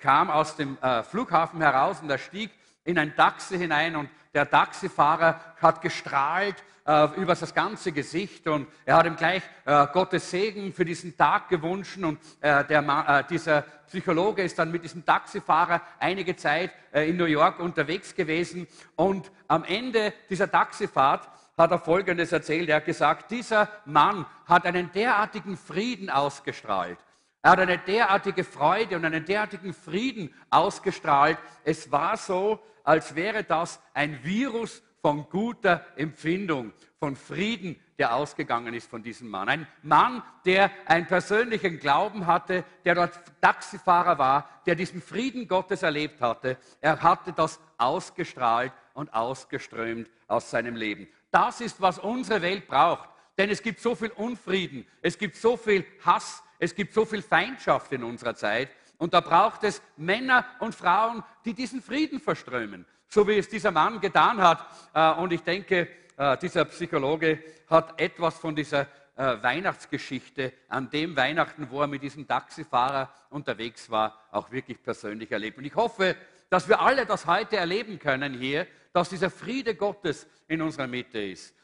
kam 0.00 0.30
aus 0.30 0.56
dem 0.56 0.76
Flughafen 1.08 1.60
heraus 1.60 2.00
und 2.02 2.10
er 2.10 2.18
stieg 2.18 2.50
in 2.84 2.98
ein 2.98 3.14
Taxi 3.14 3.56
hinein 3.56 3.94
und 3.94 4.08
der 4.32 4.50
Taxifahrer 4.50 5.38
hat 5.62 5.80
gestrahlt 5.80 6.56
äh, 6.86 7.06
über 7.16 7.34
das 7.34 7.54
ganze 7.54 7.92
Gesicht 7.92 8.46
und 8.46 8.66
er 8.84 8.96
hat 8.96 9.06
ihm 9.06 9.16
gleich 9.16 9.42
äh, 9.64 9.86
Gottes 9.92 10.30
Segen 10.30 10.70
für 10.72 10.84
diesen 10.84 11.16
Tag 11.16 11.48
gewünscht 11.48 11.96
und 11.96 12.18
äh, 12.42 12.62
der, 12.64 13.22
dieser 13.22 13.62
Psychologe 13.86 14.42
ist 14.42 14.58
dann 14.58 14.70
mit 14.70 14.84
diesem 14.84 15.02
Taxifahrer 15.02 15.80
einige 15.98 16.36
Zeit 16.36 16.72
in 16.92 17.16
New 17.16 17.24
York 17.24 17.60
unterwegs 17.60 18.14
gewesen 18.14 18.66
und 18.96 19.30
am 19.46 19.64
Ende 19.64 20.12
dieser 20.28 20.50
Taxifahrt 20.50 21.28
hat 21.56 21.70
er 21.70 21.78
Folgendes 21.78 22.32
erzählt. 22.32 22.68
Er 22.68 22.76
hat 22.76 22.84
gesagt, 22.84 23.30
dieser 23.30 23.68
Mann 23.84 24.26
hat 24.46 24.66
einen 24.66 24.90
derartigen 24.92 25.56
Frieden 25.56 26.10
ausgestrahlt. 26.10 26.98
Er 27.42 27.50
hat 27.50 27.60
eine 27.60 27.78
derartige 27.78 28.42
Freude 28.42 28.96
und 28.96 29.04
einen 29.04 29.24
derartigen 29.24 29.74
Frieden 29.74 30.32
ausgestrahlt. 30.50 31.38
Es 31.62 31.92
war 31.92 32.16
so, 32.16 32.58
als 32.82 33.14
wäre 33.14 33.44
das 33.44 33.80
ein 33.92 34.24
Virus 34.24 34.82
von 35.02 35.28
guter 35.28 35.84
Empfindung, 35.96 36.72
von 36.98 37.16
Frieden, 37.16 37.78
der 37.98 38.14
ausgegangen 38.14 38.72
ist 38.72 38.88
von 38.88 39.02
diesem 39.02 39.28
Mann. 39.28 39.50
Ein 39.50 39.66
Mann, 39.82 40.22
der 40.46 40.70
einen 40.86 41.06
persönlichen 41.06 41.78
Glauben 41.78 42.26
hatte, 42.26 42.64
der 42.86 42.94
dort 42.94 43.20
Taxifahrer 43.42 44.18
war, 44.18 44.48
der 44.64 44.74
diesen 44.74 45.02
Frieden 45.02 45.46
Gottes 45.46 45.82
erlebt 45.82 46.22
hatte. 46.22 46.56
Er 46.80 47.02
hatte 47.02 47.34
das 47.34 47.60
ausgestrahlt 47.76 48.72
und 48.94 49.12
ausgeströmt 49.12 50.08
aus 50.26 50.50
seinem 50.50 50.76
Leben. 50.76 51.06
Das 51.34 51.60
ist, 51.60 51.80
was 51.80 51.98
unsere 51.98 52.40
Welt 52.42 52.68
braucht. 52.68 53.08
Denn 53.36 53.50
es 53.50 53.60
gibt 53.60 53.80
so 53.80 53.96
viel 53.96 54.10
Unfrieden, 54.10 54.86
es 55.02 55.18
gibt 55.18 55.34
so 55.34 55.56
viel 55.56 55.84
Hass, 56.06 56.44
es 56.60 56.72
gibt 56.76 56.94
so 56.94 57.04
viel 57.04 57.22
Feindschaft 57.22 57.90
in 57.90 58.04
unserer 58.04 58.36
Zeit. 58.36 58.68
Und 58.98 59.14
da 59.14 59.20
braucht 59.20 59.64
es 59.64 59.82
Männer 59.96 60.46
und 60.60 60.76
Frauen, 60.76 61.24
die 61.44 61.52
diesen 61.52 61.82
Frieden 61.82 62.20
verströmen, 62.20 62.86
so 63.08 63.26
wie 63.26 63.36
es 63.36 63.48
dieser 63.48 63.72
Mann 63.72 64.00
getan 64.00 64.40
hat. 64.40 64.64
Äh, 64.94 65.20
und 65.20 65.32
ich 65.32 65.42
denke, 65.42 65.88
äh, 66.16 66.38
dieser 66.38 66.66
Psychologe 66.66 67.42
hat 67.68 68.00
etwas 68.00 68.38
von 68.38 68.54
dieser 68.54 68.82
äh, 69.16 69.42
Weihnachtsgeschichte 69.42 70.52
an 70.68 70.88
dem 70.88 71.16
Weihnachten, 71.16 71.68
wo 71.68 71.80
er 71.80 71.88
mit 71.88 72.04
diesem 72.04 72.28
Taxifahrer 72.28 73.12
unterwegs 73.30 73.90
war, 73.90 74.20
auch 74.30 74.52
wirklich 74.52 74.80
persönlich 74.80 75.32
erlebt. 75.32 75.58
Und 75.58 75.64
ich 75.64 75.74
hoffe, 75.74 76.14
dass 76.50 76.68
wir 76.68 76.80
alle 76.80 77.06
das 77.06 77.26
heute 77.26 77.56
erleben 77.56 77.98
können 77.98 78.34
hier, 78.34 78.66
dass 78.92 79.08
dieser 79.08 79.30
Friede 79.30 79.74
Gottes 79.74 80.26
in 80.48 80.62
unserer 80.62 80.86
Mitte 80.86 81.20
ist. 81.20 81.54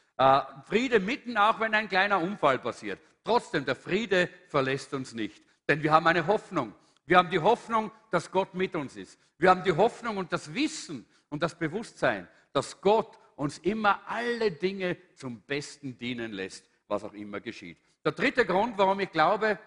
Friede 0.65 0.99
mitten, 0.99 1.37
auch 1.37 1.59
wenn 1.59 1.73
ein 1.73 1.89
kleiner 1.89 2.21
Unfall 2.21 2.59
passiert. 2.59 2.99
Trotzdem, 3.23 3.65
der 3.65 3.75
Friede 3.75 4.29
verlässt 4.47 4.93
uns 4.93 5.13
nicht, 5.13 5.43
denn 5.67 5.81
wir 5.81 5.91
haben 5.91 6.07
eine 6.07 6.27
Hoffnung. 6.27 6.73
Wir 7.05 7.17
haben 7.17 7.29
die 7.29 7.39
Hoffnung, 7.39 7.91
dass 8.09 8.31
Gott 8.31 8.53
mit 8.53 8.75
uns 8.75 8.95
ist. 8.95 9.19
Wir 9.37 9.49
haben 9.49 9.63
die 9.63 9.71
Hoffnung 9.71 10.17
und 10.17 10.31
das 10.33 10.53
Wissen 10.53 11.05
und 11.29 11.41
das 11.41 11.57
Bewusstsein, 11.57 12.27
dass 12.53 12.81
Gott 12.81 13.17
uns 13.35 13.57
immer 13.59 14.01
alle 14.07 14.51
Dinge 14.51 14.97
zum 15.15 15.41
Besten 15.41 15.97
dienen 15.97 16.31
lässt, 16.31 16.69
was 16.87 17.03
auch 17.03 17.13
immer 17.13 17.39
geschieht. 17.39 17.77
Der 18.03 18.11
dritte 18.11 18.45
Grund, 18.45 18.77
warum 18.77 18.99
ich 18.99 19.11
glaube, 19.11 19.57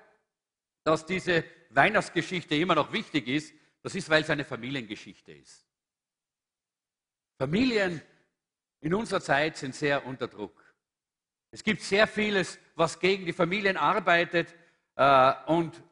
dass 0.85 1.07
diese 1.07 1.45
Weihnachtsgeschichte 1.71 2.55
immer 2.55 2.75
noch 2.75 2.93
wichtig 2.93 3.27
ist, 3.27 3.55
das 3.85 3.95
ist, 3.95 4.09
weil 4.09 4.23
es 4.23 4.31
eine 4.31 4.47
Familiengeschichte 4.47 5.33
ist. 5.33 5.69
Familien 7.39 8.01
in 8.81 8.95
unserer 8.95 9.21
Zeit 9.21 9.59
sind 9.59 9.75
sehr 9.75 10.07
unter 10.07 10.27
Druck. 10.27 10.59
Es 11.51 11.63
gibt 11.63 11.83
sehr 11.83 12.07
vieles, 12.07 12.59
was 12.77 12.99
gegen 12.99 13.27
die 13.27 13.35
Familien 13.35 13.77
arbeitet 13.77 14.55
äh, 14.97 15.35
und 15.47 15.83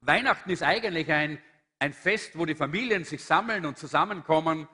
Weihnachten 0.00 0.48
ist 0.50 0.62
eigentlich 0.62 1.10
ein, 1.10 1.42
ein 1.80 1.92
Fest, 1.92 2.38
wo 2.38 2.46
die 2.46 2.54
Familien 2.54 3.02
sich 3.04 3.22
sammeln 3.22 3.66
und 3.66 3.76
zusammenkommen. 3.76 4.68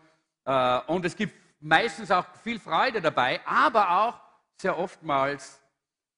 Äh, 0.44 0.80
und 0.86 1.04
es 1.06 1.16
gibt 1.16 1.34
meistens 1.60 2.10
auch 2.10 2.26
viel 2.36 2.60
Freude 2.60 3.00
dabei, 3.00 3.44
aber 3.46 4.02
auch 4.02 4.20
sehr 4.60 4.78
oftmals 4.78 5.62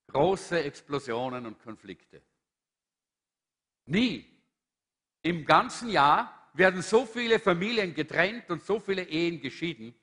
große 0.09 0.61
Explosionen 0.65 1.47
und 1.47 1.63
Konflikte. 1.63 2.21
Nie 3.87 4.27
im 5.23 5.45
ganzen 5.45 5.89
Jahr 5.91 6.38
werden 6.59 6.83
so 6.83 7.07
viele 7.07 7.39
Familien 7.39 7.95
getrennt 7.95 8.51
und 8.51 8.65
so 8.65 8.81
viele 8.81 9.03
Ehen 9.03 9.41
geschieden 9.41 9.95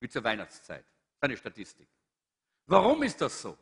wie 0.00 0.08
zur 0.08 0.22
Weihnachtszeit. 0.22 0.84
Das 0.84 1.16
ist 1.16 1.22
eine 1.22 1.36
Statistik. 1.36 1.88
Warum 2.66 3.02
ist 3.02 3.20
das 3.20 3.40
so? 3.40 3.56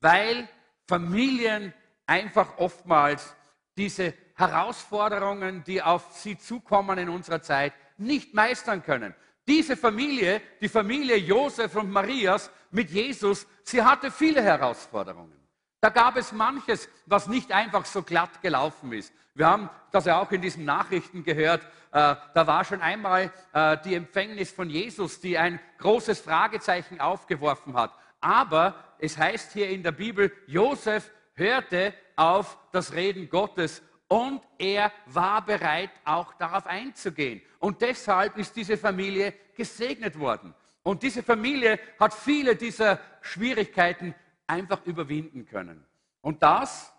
Weil 0.00 0.48
Familien 0.88 1.72
einfach 2.06 2.58
oftmals 2.58 3.34
diese 3.76 4.14
Herausforderungen, 4.34 5.62
die 5.64 5.82
auf 5.82 6.12
sie 6.12 6.38
zukommen 6.38 6.98
in 6.98 7.08
unserer 7.08 7.42
Zeit, 7.42 7.72
nicht 7.98 8.34
meistern 8.34 8.82
können. 8.82 9.14
Diese 9.46 9.76
Familie, 9.76 10.40
die 10.60 10.68
Familie 10.68 11.16
Josef 11.16 11.76
und 11.76 11.90
Marias 11.90 12.50
mit 12.70 12.90
Jesus, 12.90 13.46
sie 13.62 13.82
hatte 13.82 14.10
viele 14.10 14.42
Herausforderungen. 14.42 15.43
Da 15.84 15.90
gab 15.90 16.16
es 16.16 16.32
manches, 16.32 16.88
was 17.04 17.26
nicht 17.26 17.52
einfach 17.52 17.84
so 17.84 18.02
glatt 18.02 18.40
gelaufen 18.40 18.90
ist. 18.94 19.12
Wir 19.34 19.46
haben 19.46 19.68
das 19.92 20.06
ja 20.06 20.18
auch 20.18 20.32
in 20.32 20.40
diesen 20.40 20.64
Nachrichten 20.64 21.24
gehört. 21.24 21.62
Äh, 21.92 22.16
da 22.32 22.46
war 22.46 22.64
schon 22.64 22.80
einmal 22.80 23.30
äh, 23.52 23.76
die 23.84 23.94
Empfängnis 23.94 24.50
von 24.50 24.70
Jesus, 24.70 25.20
die 25.20 25.36
ein 25.36 25.60
großes 25.76 26.20
Fragezeichen 26.20 27.02
aufgeworfen 27.02 27.76
hat. 27.76 27.92
Aber 28.22 28.76
es 28.98 29.18
heißt 29.18 29.52
hier 29.52 29.68
in 29.68 29.82
der 29.82 29.92
Bibel, 29.92 30.32
Josef 30.46 31.10
hörte 31.34 31.92
auf 32.16 32.56
das 32.72 32.94
Reden 32.94 33.28
Gottes 33.28 33.82
und 34.08 34.40
er 34.56 34.90
war 35.04 35.44
bereit, 35.44 35.90
auch 36.06 36.32
darauf 36.38 36.66
einzugehen. 36.66 37.42
Und 37.58 37.82
deshalb 37.82 38.38
ist 38.38 38.56
diese 38.56 38.78
Familie 38.78 39.34
gesegnet 39.54 40.18
worden. 40.18 40.54
Und 40.82 41.02
diese 41.02 41.22
Familie 41.22 41.78
hat 42.00 42.14
viele 42.14 42.56
dieser 42.56 43.00
Schwierigkeiten 43.20 44.14
einfach 44.46 44.84
überwinden 44.86 45.46
können. 45.46 45.84
Und 46.20 46.42
das, 46.42 46.92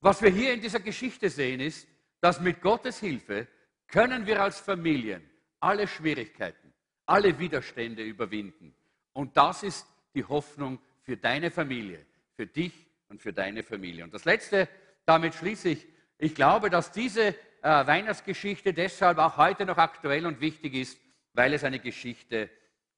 was 0.00 0.22
wir 0.22 0.30
hier 0.30 0.52
in 0.52 0.60
dieser 0.60 0.80
Geschichte 0.80 1.30
sehen, 1.30 1.60
ist, 1.60 1.88
dass 2.20 2.40
mit 2.40 2.60
Gottes 2.60 3.00
Hilfe 3.00 3.46
können 3.86 4.26
wir 4.26 4.42
als 4.42 4.60
Familien 4.60 5.28
alle 5.60 5.86
Schwierigkeiten, 5.88 6.72
alle 7.06 7.38
Widerstände 7.38 8.02
überwinden. 8.02 8.74
Und 9.12 9.36
das 9.36 9.62
ist 9.62 9.86
die 10.14 10.24
Hoffnung 10.24 10.78
für 11.02 11.16
deine 11.16 11.50
Familie, 11.50 12.04
für 12.36 12.46
dich 12.46 12.72
und 13.08 13.20
für 13.20 13.32
deine 13.32 13.62
Familie. 13.62 14.04
Und 14.04 14.14
das 14.14 14.24
Letzte, 14.24 14.68
damit 15.04 15.34
schließe 15.34 15.70
ich, 15.70 15.86
ich 16.18 16.34
glaube, 16.34 16.68
dass 16.70 16.92
diese 16.92 17.28
äh, 17.28 17.34
Weihnachtsgeschichte 17.62 18.72
deshalb 18.72 19.18
auch 19.18 19.36
heute 19.36 19.64
noch 19.64 19.78
aktuell 19.78 20.26
und 20.26 20.40
wichtig 20.40 20.74
ist, 20.74 21.00
weil 21.32 21.54
es 21.54 21.64
eine 21.64 21.78
Geschichte 21.78 22.50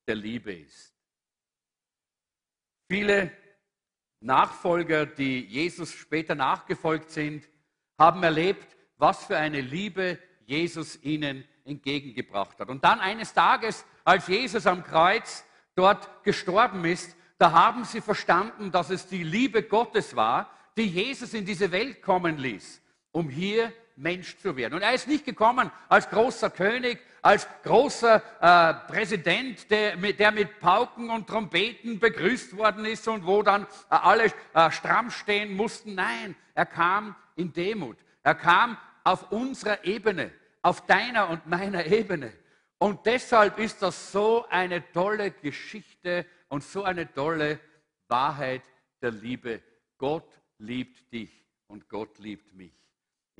der 0.06 0.14
Liebe 0.14 0.52
ist. 0.52 0.89
Viele 2.90 3.30
Nachfolger, 4.18 5.06
die 5.06 5.44
Jesus 5.44 5.92
später 5.92 6.34
nachgefolgt 6.34 7.12
sind, 7.12 7.48
haben 7.96 8.20
erlebt, 8.24 8.76
was 8.96 9.26
für 9.26 9.36
eine 9.36 9.60
Liebe 9.60 10.18
Jesus 10.44 11.00
ihnen 11.04 11.44
entgegengebracht 11.64 12.58
hat. 12.58 12.68
Und 12.68 12.82
dann 12.82 12.98
eines 12.98 13.32
Tages, 13.32 13.86
als 14.02 14.26
Jesus 14.26 14.66
am 14.66 14.82
Kreuz 14.82 15.44
dort 15.76 16.24
gestorben 16.24 16.84
ist, 16.84 17.14
da 17.38 17.52
haben 17.52 17.84
sie 17.84 18.00
verstanden, 18.00 18.72
dass 18.72 18.90
es 18.90 19.06
die 19.06 19.22
Liebe 19.22 19.62
Gottes 19.62 20.16
war, 20.16 20.50
die 20.76 20.88
Jesus 20.88 21.32
in 21.32 21.46
diese 21.46 21.70
Welt 21.70 22.02
kommen 22.02 22.38
ließ, 22.38 22.82
um 23.12 23.28
hier 23.28 23.72
Mensch 23.96 24.38
zu 24.38 24.56
werden. 24.56 24.74
Und 24.74 24.82
er 24.82 24.94
ist 24.94 25.08
nicht 25.08 25.24
gekommen 25.24 25.70
als 25.88 26.08
großer 26.08 26.50
König, 26.50 27.00
als 27.22 27.46
großer 27.62 28.22
äh, 28.40 28.92
Präsident, 28.92 29.70
der, 29.70 29.96
der, 29.96 30.32
mit 30.32 30.58
Pauken 30.60 31.10
und 31.10 31.26
Trompeten 31.26 31.98
begrüßt 31.98 32.56
worden 32.56 32.84
ist 32.84 33.06
und 33.08 33.26
wo 33.26 33.42
dann 33.42 33.64
äh, 33.64 33.66
alle 33.88 34.32
äh, 34.54 34.70
stramm 34.70 35.10
stehen 35.10 35.54
mussten. 35.54 35.94
Nein, 35.94 36.34
er 36.54 36.66
kam 36.66 37.14
in 37.36 37.52
Demut. 37.52 37.98
Er 38.22 38.34
kam 38.34 38.76
auf 39.04 39.30
unserer 39.32 39.84
Ebene, 39.84 40.30
auf 40.62 40.86
deiner 40.86 41.28
und 41.30 41.46
meiner 41.46 41.86
Ebene. 41.86 42.32
Und 42.78 43.04
deshalb 43.04 43.58
ist 43.58 43.82
das 43.82 44.12
so 44.12 44.46
eine 44.48 44.90
tolle 44.92 45.30
Geschichte 45.32 46.24
und 46.48 46.62
so 46.62 46.84
eine 46.84 47.12
tolle 47.12 47.60
Wahrheit 48.08 48.62
der 49.02 49.10
Liebe. 49.10 49.62
Gott 49.98 50.28
liebt 50.58 51.12
dich 51.12 51.44
und 51.66 51.88
Gott 51.88 52.18
liebt 52.18 52.54
mich. 52.54 52.79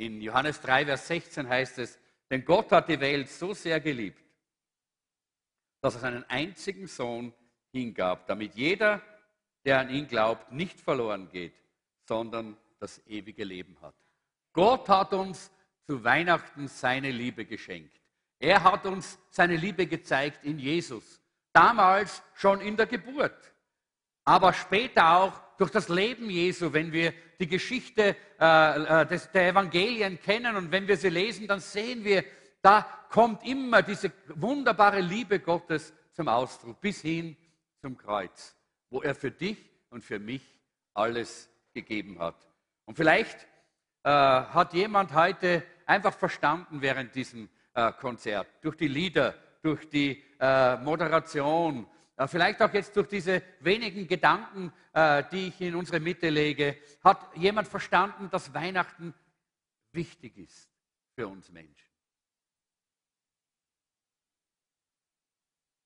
In 0.01 0.23
Johannes 0.23 0.59
3, 0.63 0.87
Vers 0.87 1.09
16 1.09 1.47
heißt 1.47 1.79
es, 1.79 1.99
denn 2.31 2.43
Gott 2.43 2.73
hat 2.73 2.89
die 2.89 2.99
Welt 2.99 3.29
so 3.29 3.53
sehr 3.53 3.79
geliebt, 3.81 4.25
dass 5.83 5.97
er 5.97 6.01
seinen 6.01 6.25
einzigen 6.31 6.87
Sohn 6.87 7.35
hingab, 7.71 8.27
damit 8.27 8.55
jeder, 8.55 9.03
der 9.63 9.79
an 9.79 9.91
ihn 9.91 10.09
glaubt, 10.09 10.53
nicht 10.53 10.81
verloren 10.81 11.29
geht, 11.29 11.53
sondern 12.09 12.57
das 12.79 13.07
ewige 13.09 13.45
Leben 13.45 13.77
hat. 13.83 13.95
Gott 14.55 14.89
hat 14.89 15.13
uns 15.13 15.51
zu 15.87 16.03
Weihnachten 16.03 16.67
seine 16.67 17.11
Liebe 17.11 17.45
geschenkt. 17.45 18.01
Er 18.39 18.65
hat 18.65 18.87
uns 18.87 19.19
seine 19.29 19.57
Liebe 19.57 19.87
gezeigt 19.87 20.47
in 20.47 20.59
Jesus. 20.59 21.21
Damals 21.53 22.23
schon 22.33 22.63
in 22.63 22.75
der 22.75 22.87
Geburt, 22.87 23.53
aber 24.25 24.55
später 24.55 25.19
auch 25.19 25.39
durch 25.59 25.71
das 25.71 25.91
Leben 25.91 26.31
Jesu, 26.31 26.73
wenn 26.73 26.91
wir 26.91 27.13
die 27.41 27.49
Geschichte 27.49 28.15
äh, 28.39 29.01
äh, 29.03 29.07
des, 29.07 29.31
der 29.31 29.49
Evangelien 29.49 30.21
kennen 30.21 30.57
und 30.57 30.71
wenn 30.71 30.87
wir 30.87 30.97
sie 30.97 31.09
lesen, 31.09 31.49
dann 31.49 31.61
sehen 31.61 32.05
wir, 32.05 32.23
da 32.61 32.87
kommt 33.09 33.45
immer 33.47 33.83
diese 33.83 34.13
wunderbare 34.35 35.01
Liebe 35.01 35.41
Gottes 35.41 35.95
zum 36.13 36.29
Ausdruck, 36.29 36.81
bis 36.81 37.01
hin 37.01 37.37
zum 37.81 37.97
Kreuz, 37.97 38.55
wo 38.91 39.01
er 39.01 39.15
für 39.15 39.31
dich 39.31 39.57
und 39.89 40.05
für 40.05 40.19
mich 40.19 40.43
alles 40.93 41.49
gegeben 41.73 42.19
hat. 42.19 42.37
Und 42.85 42.97
vielleicht 42.97 43.47
äh, 44.03 44.11
hat 44.11 44.75
jemand 44.75 45.15
heute 45.15 45.65
einfach 45.87 46.13
verstanden 46.13 46.83
während 46.83 47.15
diesem 47.15 47.49
äh, 47.73 47.91
Konzert, 47.93 48.49
durch 48.61 48.77
die 48.77 48.89
Lieder, 48.89 49.35
durch 49.63 49.89
die 49.89 50.23
äh, 50.39 50.77
Moderation, 50.77 51.87
vielleicht 52.29 52.61
auch 52.61 52.73
jetzt 52.73 52.95
durch 52.97 53.09
diese 53.09 53.43
wenigen 53.61 54.07
Gedanken, 54.07 54.73
äh, 54.93 55.25
die 55.33 55.49
ich 55.49 55.61
in 55.61 55.75
unsere 55.75 56.01
Mitte 56.01 56.29
lege, 56.29 56.77
hat 57.03 57.35
jemand 57.37 57.69
verstanden, 57.69 58.29
dass 58.31 58.53
Weihnachten 58.53 59.15
wichtig 59.93 60.37
ist 60.37 60.71
für 61.15 61.27
uns 61.29 61.51
Menschen. 61.51 61.89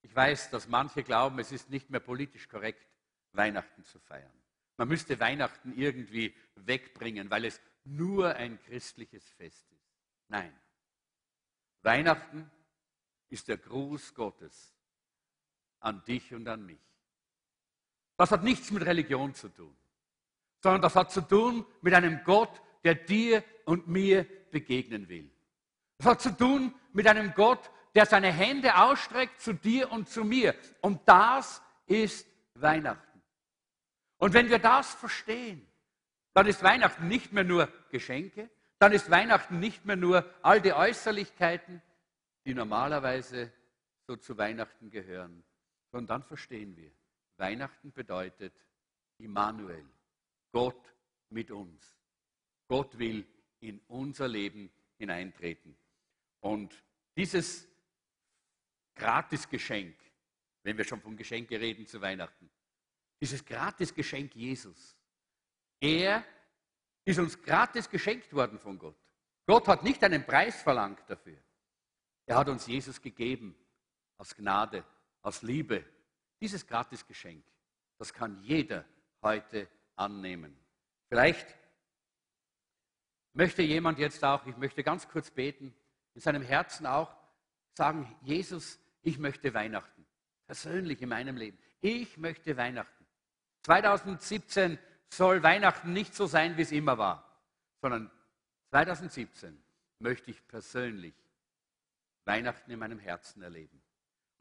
Ich 0.02 0.14
weiß, 0.14 0.50
dass 0.50 0.68
manche 0.68 1.02
glauben, 1.02 1.38
es 1.38 1.52
ist 1.52 1.70
nicht 1.70 1.90
mehr 1.90 2.00
politisch 2.00 2.48
korrekt, 2.48 2.86
Weihnachten 3.32 3.84
zu 3.84 3.98
feiern. 3.98 4.32
Man 4.76 4.88
müsste 4.88 5.18
Weihnachten 5.20 5.72
irgendwie 5.76 6.34
wegbringen, 6.56 7.30
weil 7.30 7.44
es 7.44 7.60
nur 7.84 8.34
ein 8.34 8.60
christliches 8.62 9.28
Fest 9.30 9.70
ist. 9.70 9.94
Nein. 10.28 10.54
Weihnachten 11.82 12.50
ist 13.28 13.48
der 13.48 13.58
Gruß 13.58 14.14
Gottes 14.14 14.73
an 15.84 16.02
dich 16.04 16.32
und 16.34 16.48
an 16.48 16.64
mich. 16.64 16.80
Das 18.16 18.30
hat 18.30 18.42
nichts 18.44 18.70
mit 18.70 18.84
Religion 18.84 19.34
zu 19.34 19.48
tun, 19.48 19.76
sondern 20.62 20.82
das 20.82 20.96
hat 20.96 21.10
zu 21.10 21.20
tun 21.20 21.66
mit 21.82 21.94
einem 21.94 22.22
Gott, 22.24 22.62
der 22.84 22.94
dir 22.94 23.42
und 23.64 23.88
mir 23.88 24.26
begegnen 24.50 25.08
will. 25.08 25.30
Das 25.98 26.06
hat 26.06 26.20
zu 26.20 26.36
tun 26.36 26.74
mit 26.92 27.06
einem 27.06 27.34
Gott, 27.34 27.70
der 27.94 28.06
seine 28.06 28.32
Hände 28.32 28.76
ausstreckt 28.76 29.40
zu 29.40 29.52
dir 29.52 29.90
und 29.90 30.08
zu 30.08 30.24
mir. 30.24 30.54
Und 30.80 31.00
das 31.06 31.62
ist 31.86 32.26
Weihnachten. 32.54 33.22
Und 34.18 34.32
wenn 34.32 34.48
wir 34.48 34.58
das 34.58 34.94
verstehen, 34.94 35.66
dann 36.32 36.46
ist 36.46 36.62
Weihnachten 36.62 37.08
nicht 37.08 37.32
mehr 37.32 37.44
nur 37.44 37.68
Geschenke, 37.90 38.50
dann 38.78 38.92
ist 38.92 39.10
Weihnachten 39.10 39.60
nicht 39.60 39.84
mehr 39.84 39.96
nur 39.96 40.28
all 40.42 40.60
die 40.60 40.72
Äußerlichkeiten, 40.72 41.80
die 42.44 42.54
normalerweise 42.54 43.52
so 44.06 44.16
zu 44.16 44.36
Weihnachten 44.36 44.90
gehören, 44.90 45.44
sondern 45.94 46.22
dann 46.22 46.26
verstehen 46.26 46.76
wir, 46.76 46.90
Weihnachten 47.36 47.92
bedeutet 47.92 48.52
Immanuel, 49.18 49.88
Gott 50.50 50.92
mit 51.28 51.52
uns. 51.52 51.96
Gott 52.66 52.98
will 52.98 53.24
in 53.60 53.78
unser 53.86 54.26
Leben 54.26 54.72
hineintreten. 54.98 55.76
Und 56.40 56.74
dieses 57.16 57.68
Gratisgeschenk, 58.96 59.94
wenn 60.64 60.76
wir 60.76 60.84
schon 60.84 61.00
von 61.00 61.16
Geschenke 61.16 61.60
reden 61.60 61.86
zu 61.86 62.00
Weihnachten, 62.00 62.50
dieses 63.20 63.44
Gratisgeschenk 63.44 64.34
Jesus, 64.34 64.96
er 65.78 66.24
ist 67.04 67.20
uns 67.20 67.40
gratis 67.40 67.88
geschenkt 67.88 68.32
worden 68.32 68.58
von 68.58 68.80
Gott. 68.80 68.98
Gott 69.46 69.68
hat 69.68 69.84
nicht 69.84 70.02
einen 70.02 70.26
Preis 70.26 70.60
verlangt 70.60 71.08
dafür. 71.08 71.38
Er 72.26 72.38
hat 72.38 72.48
uns 72.48 72.66
Jesus 72.66 73.00
gegeben 73.00 73.54
aus 74.18 74.34
Gnade 74.34 74.84
aus 75.24 75.42
Liebe. 75.42 75.84
Dieses 76.40 76.66
Gratisgeschenk, 76.66 77.44
das 77.98 78.12
kann 78.12 78.38
jeder 78.42 78.84
heute 79.22 79.68
annehmen. 79.96 80.56
Vielleicht 81.08 81.46
möchte 83.32 83.62
jemand 83.62 83.98
jetzt 83.98 84.22
auch, 84.22 84.46
ich 84.46 84.56
möchte 84.56 84.84
ganz 84.84 85.08
kurz 85.08 85.30
beten, 85.30 85.74
in 86.14 86.20
seinem 86.20 86.42
Herzen 86.42 86.86
auch 86.86 87.14
sagen, 87.72 88.14
Jesus, 88.22 88.78
ich 89.02 89.18
möchte 89.18 89.52
Weihnachten. 89.54 90.06
Persönlich 90.46 91.00
in 91.02 91.08
meinem 91.08 91.36
Leben. 91.36 91.58
Ich 91.80 92.16
möchte 92.18 92.56
Weihnachten. 92.56 93.04
2017 93.62 94.78
soll 95.08 95.42
Weihnachten 95.42 95.92
nicht 95.92 96.14
so 96.14 96.26
sein, 96.26 96.56
wie 96.56 96.62
es 96.62 96.72
immer 96.72 96.98
war, 96.98 97.42
sondern 97.80 98.10
2017 98.70 99.62
möchte 100.00 100.30
ich 100.30 100.46
persönlich 100.46 101.14
Weihnachten 102.24 102.70
in 102.70 102.78
meinem 102.78 102.98
Herzen 102.98 103.42
erleben. 103.42 103.83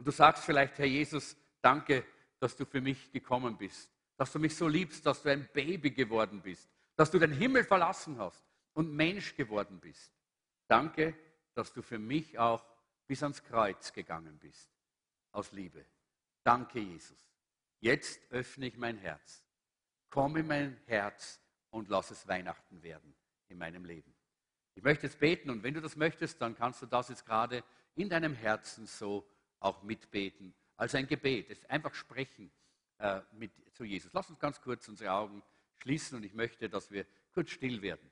Und 0.03 0.07
du 0.07 0.11
sagst 0.11 0.43
vielleicht, 0.43 0.77
Herr 0.79 0.85
Jesus, 0.85 1.37
danke, 1.61 2.03
dass 2.37 2.57
du 2.57 2.65
für 2.65 2.81
mich 2.81 3.09
gekommen 3.13 3.57
bist, 3.57 3.89
dass 4.17 4.33
du 4.33 4.37
mich 4.37 4.53
so 4.53 4.67
liebst, 4.67 5.05
dass 5.05 5.23
du 5.23 5.29
ein 5.29 5.47
Baby 5.53 5.91
geworden 5.91 6.41
bist, 6.41 6.69
dass 6.97 7.09
du 7.09 7.19
den 7.19 7.31
Himmel 7.31 7.63
verlassen 7.63 8.19
hast 8.19 8.43
und 8.73 8.91
Mensch 8.91 9.33
geworden 9.37 9.79
bist. 9.79 10.11
Danke, 10.67 11.15
dass 11.53 11.71
du 11.71 11.81
für 11.81 11.99
mich 11.99 12.37
auch 12.37 12.65
bis 13.07 13.23
ans 13.23 13.41
Kreuz 13.45 13.93
gegangen 13.93 14.37
bist. 14.39 14.69
Aus 15.31 15.53
Liebe. 15.53 15.85
Danke, 16.43 16.81
Jesus. 16.81 17.31
Jetzt 17.79 18.19
öffne 18.29 18.67
ich 18.67 18.75
mein 18.75 18.97
Herz. 18.97 19.45
Komm 20.09 20.35
in 20.35 20.47
mein 20.47 20.81
Herz 20.85 21.39
und 21.69 21.87
lass 21.87 22.11
es 22.11 22.27
Weihnachten 22.27 22.83
werden 22.83 23.15
in 23.47 23.57
meinem 23.57 23.85
Leben. 23.85 24.13
Ich 24.75 24.83
möchte 24.83 25.07
jetzt 25.07 25.19
beten 25.19 25.49
und 25.49 25.63
wenn 25.63 25.75
du 25.75 25.79
das 25.79 25.95
möchtest, 25.95 26.41
dann 26.41 26.57
kannst 26.57 26.81
du 26.81 26.87
das 26.87 27.07
jetzt 27.07 27.25
gerade 27.25 27.63
in 27.95 28.09
deinem 28.09 28.33
Herzen 28.33 28.85
so 28.85 29.25
auch 29.63 29.81
mitbeten, 29.83 30.53
als 30.75 30.93
ein 30.95 31.07
Gebet. 31.07 31.49
Es 31.49 31.65
einfach 31.65 31.93
sprechen 31.93 32.51
äh, 32.99 33.21
mit, 33.31 33.51
zu 33.73 33.83
Jesus. 33.83 34.11
Lass 34.13 34.29
uns 34.29 34.39
ganz 34.39 34.61
kurz 34.61 34.87
unsere 34.87 35.11
Augen 35.11 35.41
schließen 35.77 36.17
und 36.17 36.23
ich 36.23 36.33
möchte, 36.33 36.69
dass 36.69 36.91
wir 36.91 37.05
kurz 37.33 37.49
still 37.51 37.81
werden. 37.81 38.11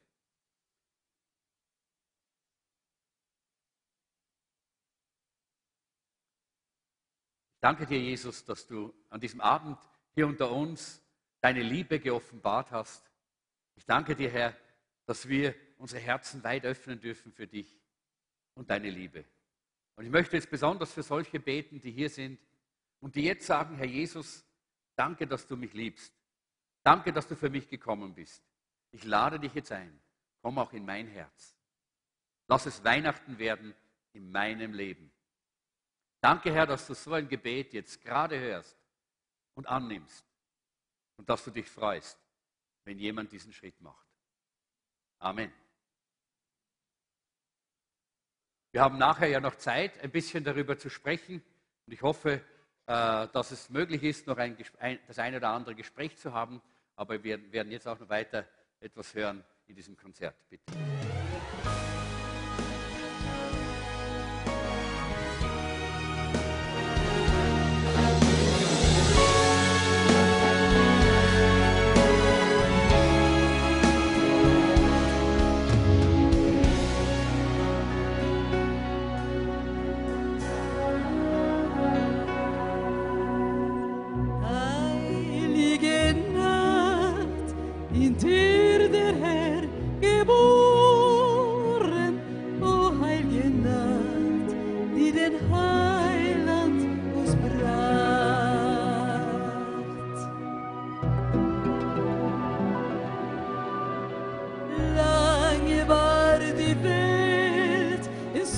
Ich 7.56 7.62
danke 7.62 7.86
dir, 7.86 8.00
Jesus, 8.00 8.44
dass 8.44 8.66
du 8.66 8.94
an 9.10 9.20
diesem 9.20 9.42
Abend 9.42 9.78
hier 10.14 10.26
unter 10.26 10.52
uns 10.52 11.02
deine 11.42 11.62
Liebe 11.62 12.00
geoffenbart 12.00 12.72
hast. 12.72 13.12
Ich 13.76 13.86
danke 13.86 14.16
dir, 14.16 14.32
Herr, 14.32 14.58
dass 15.06 15.28
wir 15.28 15.54
unsere 15.78 16.02
Herzen 16.02 16.44
weit 16.44 16.66
öffnen 16.66 17.00
dürfen 17.00 17.32
für 17.32 17.48
dich 17.48 17.82
und 18.56 18.70
deine 18.70 18.90
Liebe. 18.90 19.26
Und 19.96 20.06
ich 20.06 20.12
möchte 20.12 20.36
jetzt 20.36 20.50
besonders 20.50 20.94
für 20.94 21.04
solche 21.04 21.40
beten, 21.40 21.80
die 21.80 21.92
hier 21.92 22.10
sind 22.10 22.40
und 23.00 23.16
die 23.16 23.24
jetzt 23.24 23.46
sagen, 23.46 23.76
Herr 23.76 23.86
Jesus, 23.86 24.46
danke, 24.96 25.28
dass 25.28 25.46
du 25.48 25.56
mich 25.58 25.74
liebst. 25.74 26.14
Danke, 26.84 27.14
dass 27.14 27.28
du 27.28 27.36
für 27.36 27.50
mich 27.50 27.68
gekommen 27.68 28.14
bist. 28.14 28.44
Ich 28.92 29.04
lade 29.04 29.40
dich 29.40 29.54
jetzt 29.54 29.72
ein. 29.72 30.02
Komm 30.42 30.58
auch 30.58 30.74
in 30.74 30.86
mein 30.86 31.08
Herz. 31.08 31.56
Lass 32.48 32.66
es 32.66 32.84
Weihnachten 32.84 33.38
werden 33.38 33.76
in 34.14 34.32
meinem 34.32 34.74
Leben. 34.74 35.12
Danke, 36.20 36.54
Herr, 36.54 36.68
dass 36.68 36.88
du 36.88 36.94
so 36.94 37.14
ein 37.14 37.28
Gebet 37.28 37.74
jetzt 37.74 38.02
gerade 38.02 38.40
hörst 38.40 38.78
und 39.54 39.68
annimmst 39.68 40.26
und 41.18 41.30
dass 41.30 41.44
du 41.44 41.52
dich 41.52 41.70
freust, 41.70 42.20
wenn 42.84 43.00
jemand 43.00 43.32
diesen 43.32 43.54
Schritt 43.54 43.80
macht. 43.80 44.08
Amen. 45.20 45.52
Wir 48.72 48.82
haben 48.82 48.98
nachher 48.98 49.28
ja 49.28 49.42
noch 49.42 49.56
Zeit, 49.56 50.02
ein 50.02 50.12
bisschen 50.12 50.46
darüber 50.46 50.78
zu 50.78 50.90
sprechen. 50.90 51.44
Und 51.86 51.94
ich 51.94 52.02
hoffe, 52.02 52.42
äh, 52.88 53.28
dass 53.28 53.52
es 53.52 53.70
möglich 53.70 54.02
ist, 54.04 54.28
noch 54.28 54.38
ein, 54.38 54.58
das 55.08 55.20
eine 55.20 55.38
oder 55.38 55.50
andere 55.50 55.76
Gespräch 55.76 56.18
zu 56.18 56.32
haben. 56.34 56.62
Aber 56.96 57.22
wir 57.22 57.52
werden 57.52 57.72
jetzt 57.72 57.86
auch 57.86 58.00
noch 58.00 58.08
weiter 58.08 58.46
etwas 58.80 59.14
hören 59.14 59.44
in 59.68 59.76
diesem 59.76 59.98
Konzert. 59.98 60.36
Bitte. 60.50 60.64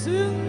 In 0.07 0.42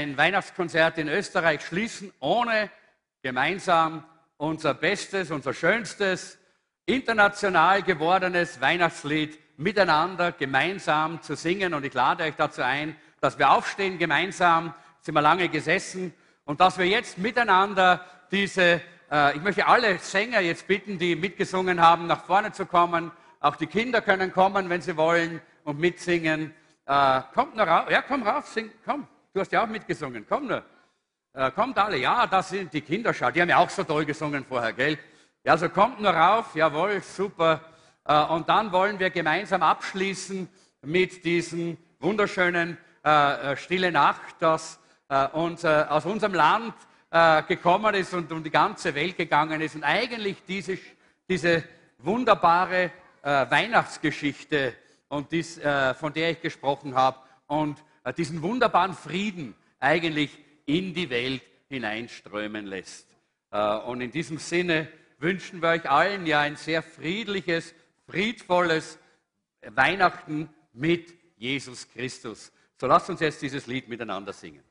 ein 0.00 0.16
Weihnachtskonzert 0.16 0.96
in 0.98 1.08
Österreich 1.08 1.62
schließen, 1.62 2.12
ohne 2.20 2.70
gemeinsam 3.22 4.04
unser 4.38 4.72
bestes, 4.72 5.30
unser 5.30 5.52
schönstes, 5.52 6.38
international 6.86 7.82
gewordenes 7.82 8.60
Weihnachtslied 8.60 9.38
miteinander 9.58 10.32
gemeinsam 10.32 11.20
zu 11.20 11.36
singen. 11.36 11.74
Und 11.74 11.84
ich 11.84 11.92
lade 11.92 12.24
euch 12.24 12.34
dazu 12.34 12.62
ein, 12.62 12.96
dass 13.20 13.38
wir 13.38 13.50
aufstehen 13.50 13.98
gemeinsam, 13.98 14.72
sind 15.02 15.14
wir 15.14 15.20
lange 15.20 15.48
gesessen, 15.50 16.14
und 16.46 16.60
dass 16.60 16.78
wir 16.78 16.86
jetzt 16.86 17.18
miteinander 17.18 18.04
diese, 18.32 18.80
äh, 19.10 19.36
ich 19.36 19.42
möchte 19.42 19.66
alle 19.66 19.98
Sänger 19.98 20.40
jetzt 20.40 20.66
bitten, 20.66 20.98
die 20.98 21.14
mitgesungen 21.14 21.80
haben, 21.80 22.06
nach 22.06 22.24
vorne 22.24 22.52
zu 22.52 22.64
kommen. 22.64 23.12
Auch 23.38 23.56
die 23.56 23.66
Kinder 23.66 24.00
können 24.00 24.32
kommen, 24.32 24.68
wenn 24.70 24.80
sie 24.80 24.96
wollen 24.96 25.40
und 25.64 25.78
mitsingen. 25.78 26.54
Äh, 26.86 27.20
kommt 27.34 27.54
nur 27.54 27.66
rauf, 27.66 27.90
ja, 27.90 28.02
komm 28.02 28.22
rauf, 28.22 28.48
sing, 28.48 28.70
komm. 28.84 29.06
Du 29.32 29.38
hast 29.38 29.52
ja 29.52 29.62
auch 29.62 29.68
mitgesungen, 29.68 30.26
komm 30.28 30.48
nur. 30.48 30.64
Äh, 31.34 31.52
kommt 31.52 31.78
alle, 31.78 31.98
ja, 31.98 32.26
das 32.26 32.48
sind 32.48 32.72
die 32.72 32.80
Kinder, 32.80 33.14
schau, 33.14 33.30
die 33.30 33.40
haben 33.40 33.48
ja 33.48 33.58
auch 33.58 33.70
so 33.70 33.84
toll 33.84 34.04
gesungen 34.04 34.44
vorher, 34.44 34.72
gell? 34.72 34.98
Ja, 35.44 35.52
also 35.52 35.68
kommt 35.68 36.00
nur 36.00 36.10
rauf, 36.10 36.56
jawohl, 36.56 37.00
super. 37.00 37.60
Äh, 38.04 38.24
und 38.24 38.48
dann 38.48 38.72
wollen 38.72 38.98
wir 38.98 39.10
gemeinsam 39.10 39.62
abschließen 39.62 40.48
mit 40.82 41.24
diesem 41.24 41.78
wunderschönen 42.00 42.76
äh, 43.04 43.52
äh 43.52 43.56
Stille 43.56 43.92
Nacht, 43.92 44.34
das 44.40 44.80
äh, 45.08 45.28
uns, 45.28 45.62
äh, 45.62 45.84
aus 45.88 46.06
unserem 46.06 46.34
Land 46.34 46.74
gekommen 47.48 47.92
ist 47.96 48.14
und 48.14 48.30
um 48.30 48.44
die 48.44 48.52
ganze 48.52 48.94
Welt 48.94 49.16
gegangen 49.16 49.60
ist 49.60 49.74
und 49.74 49.82
eigentlich 49.82 50.44
diese, 50.46 50.78
diese 51.28 51.64
wunderbare 51.98 52.92
Weihnachtsgeschichte, 53.20 54.74
und 55.08 55.32
dies, 55.32 55.60
von 55.98 56.12
der 56.12 56.30
ich 56.30 56.40
gesprochen 56.40 56.94
habe, 56.94 57.18
und 57.48 57.82
diesen 58.16 58.42
wunderbaren 58.42 58.94
Frieden 58.94 59.54
eigentlich 59.78 60.38
in 60.66 60.94
die 60.94 61.10
Welt 61.10 61.42
hineinströmen 61.68 62.66
lässt. 62.66 63.06
Und 63.86 64.00
in 64.00 64.10
diesem 64.10 64.38
Sinne 64.38 64.88
wünschen 65.18 65.60
wir 65.62 65.70
euch 65.70 65.90
allen 65.90 66.26
ja 66.26 66.40
ein 66.40 66.56
sehr 66.56 66.82
friedliches, 66.82 67.74
friedvolles 68.06 68.98
Weihnachten 69.62 70.48
mit 70.72 71.14
Jesus 71.36 71.88
Christus. 71.88 72.52
So 72.76 72.86
lasst 72.86 73.10
uns 73.10 73.20
jetzt 73.20 73.42
dieses 73.42 73.66
Lied 73.66 73.88
miteinander 73.88 74.32
singen. 74.32 74.62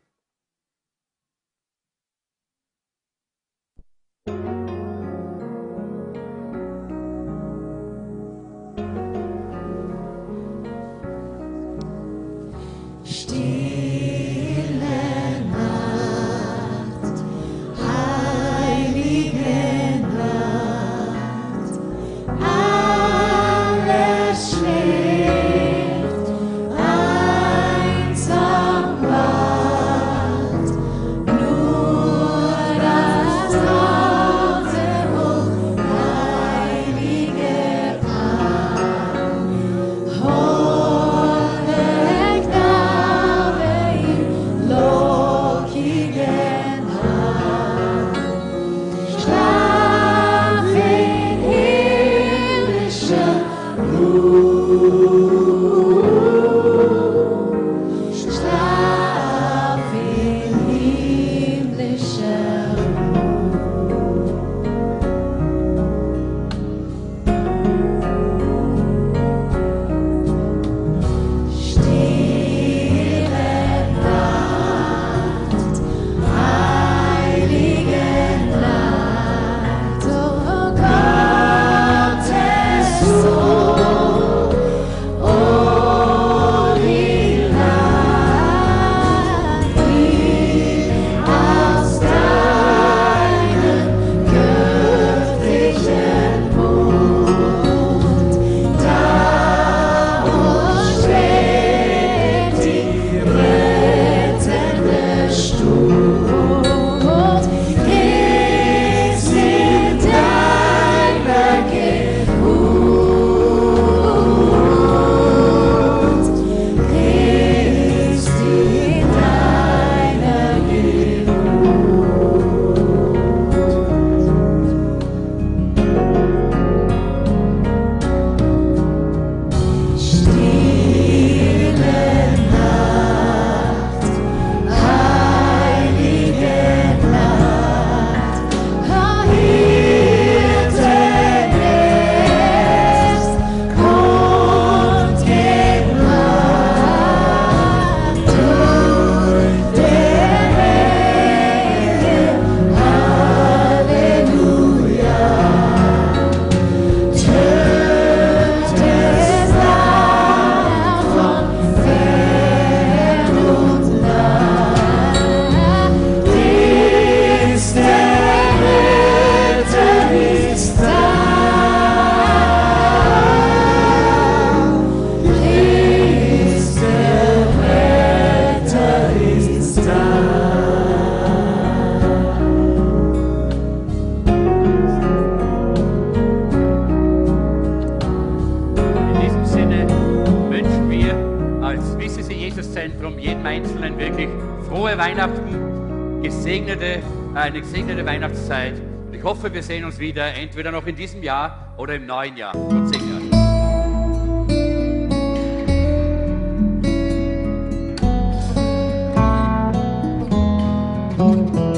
Wieder, 200.00 200.34
entweder 200.34 200.72
noch 200.72 200.88
in 200.88 200.96
diesem 200.96 201.22
Jahr 201.24 201.74
oder 201.78 201.96
im 201.96 202.06
neuen 202.06 202.38
Jahr. 202.38 202.54
Gott 202.54 202.88
segne 202.90 203.19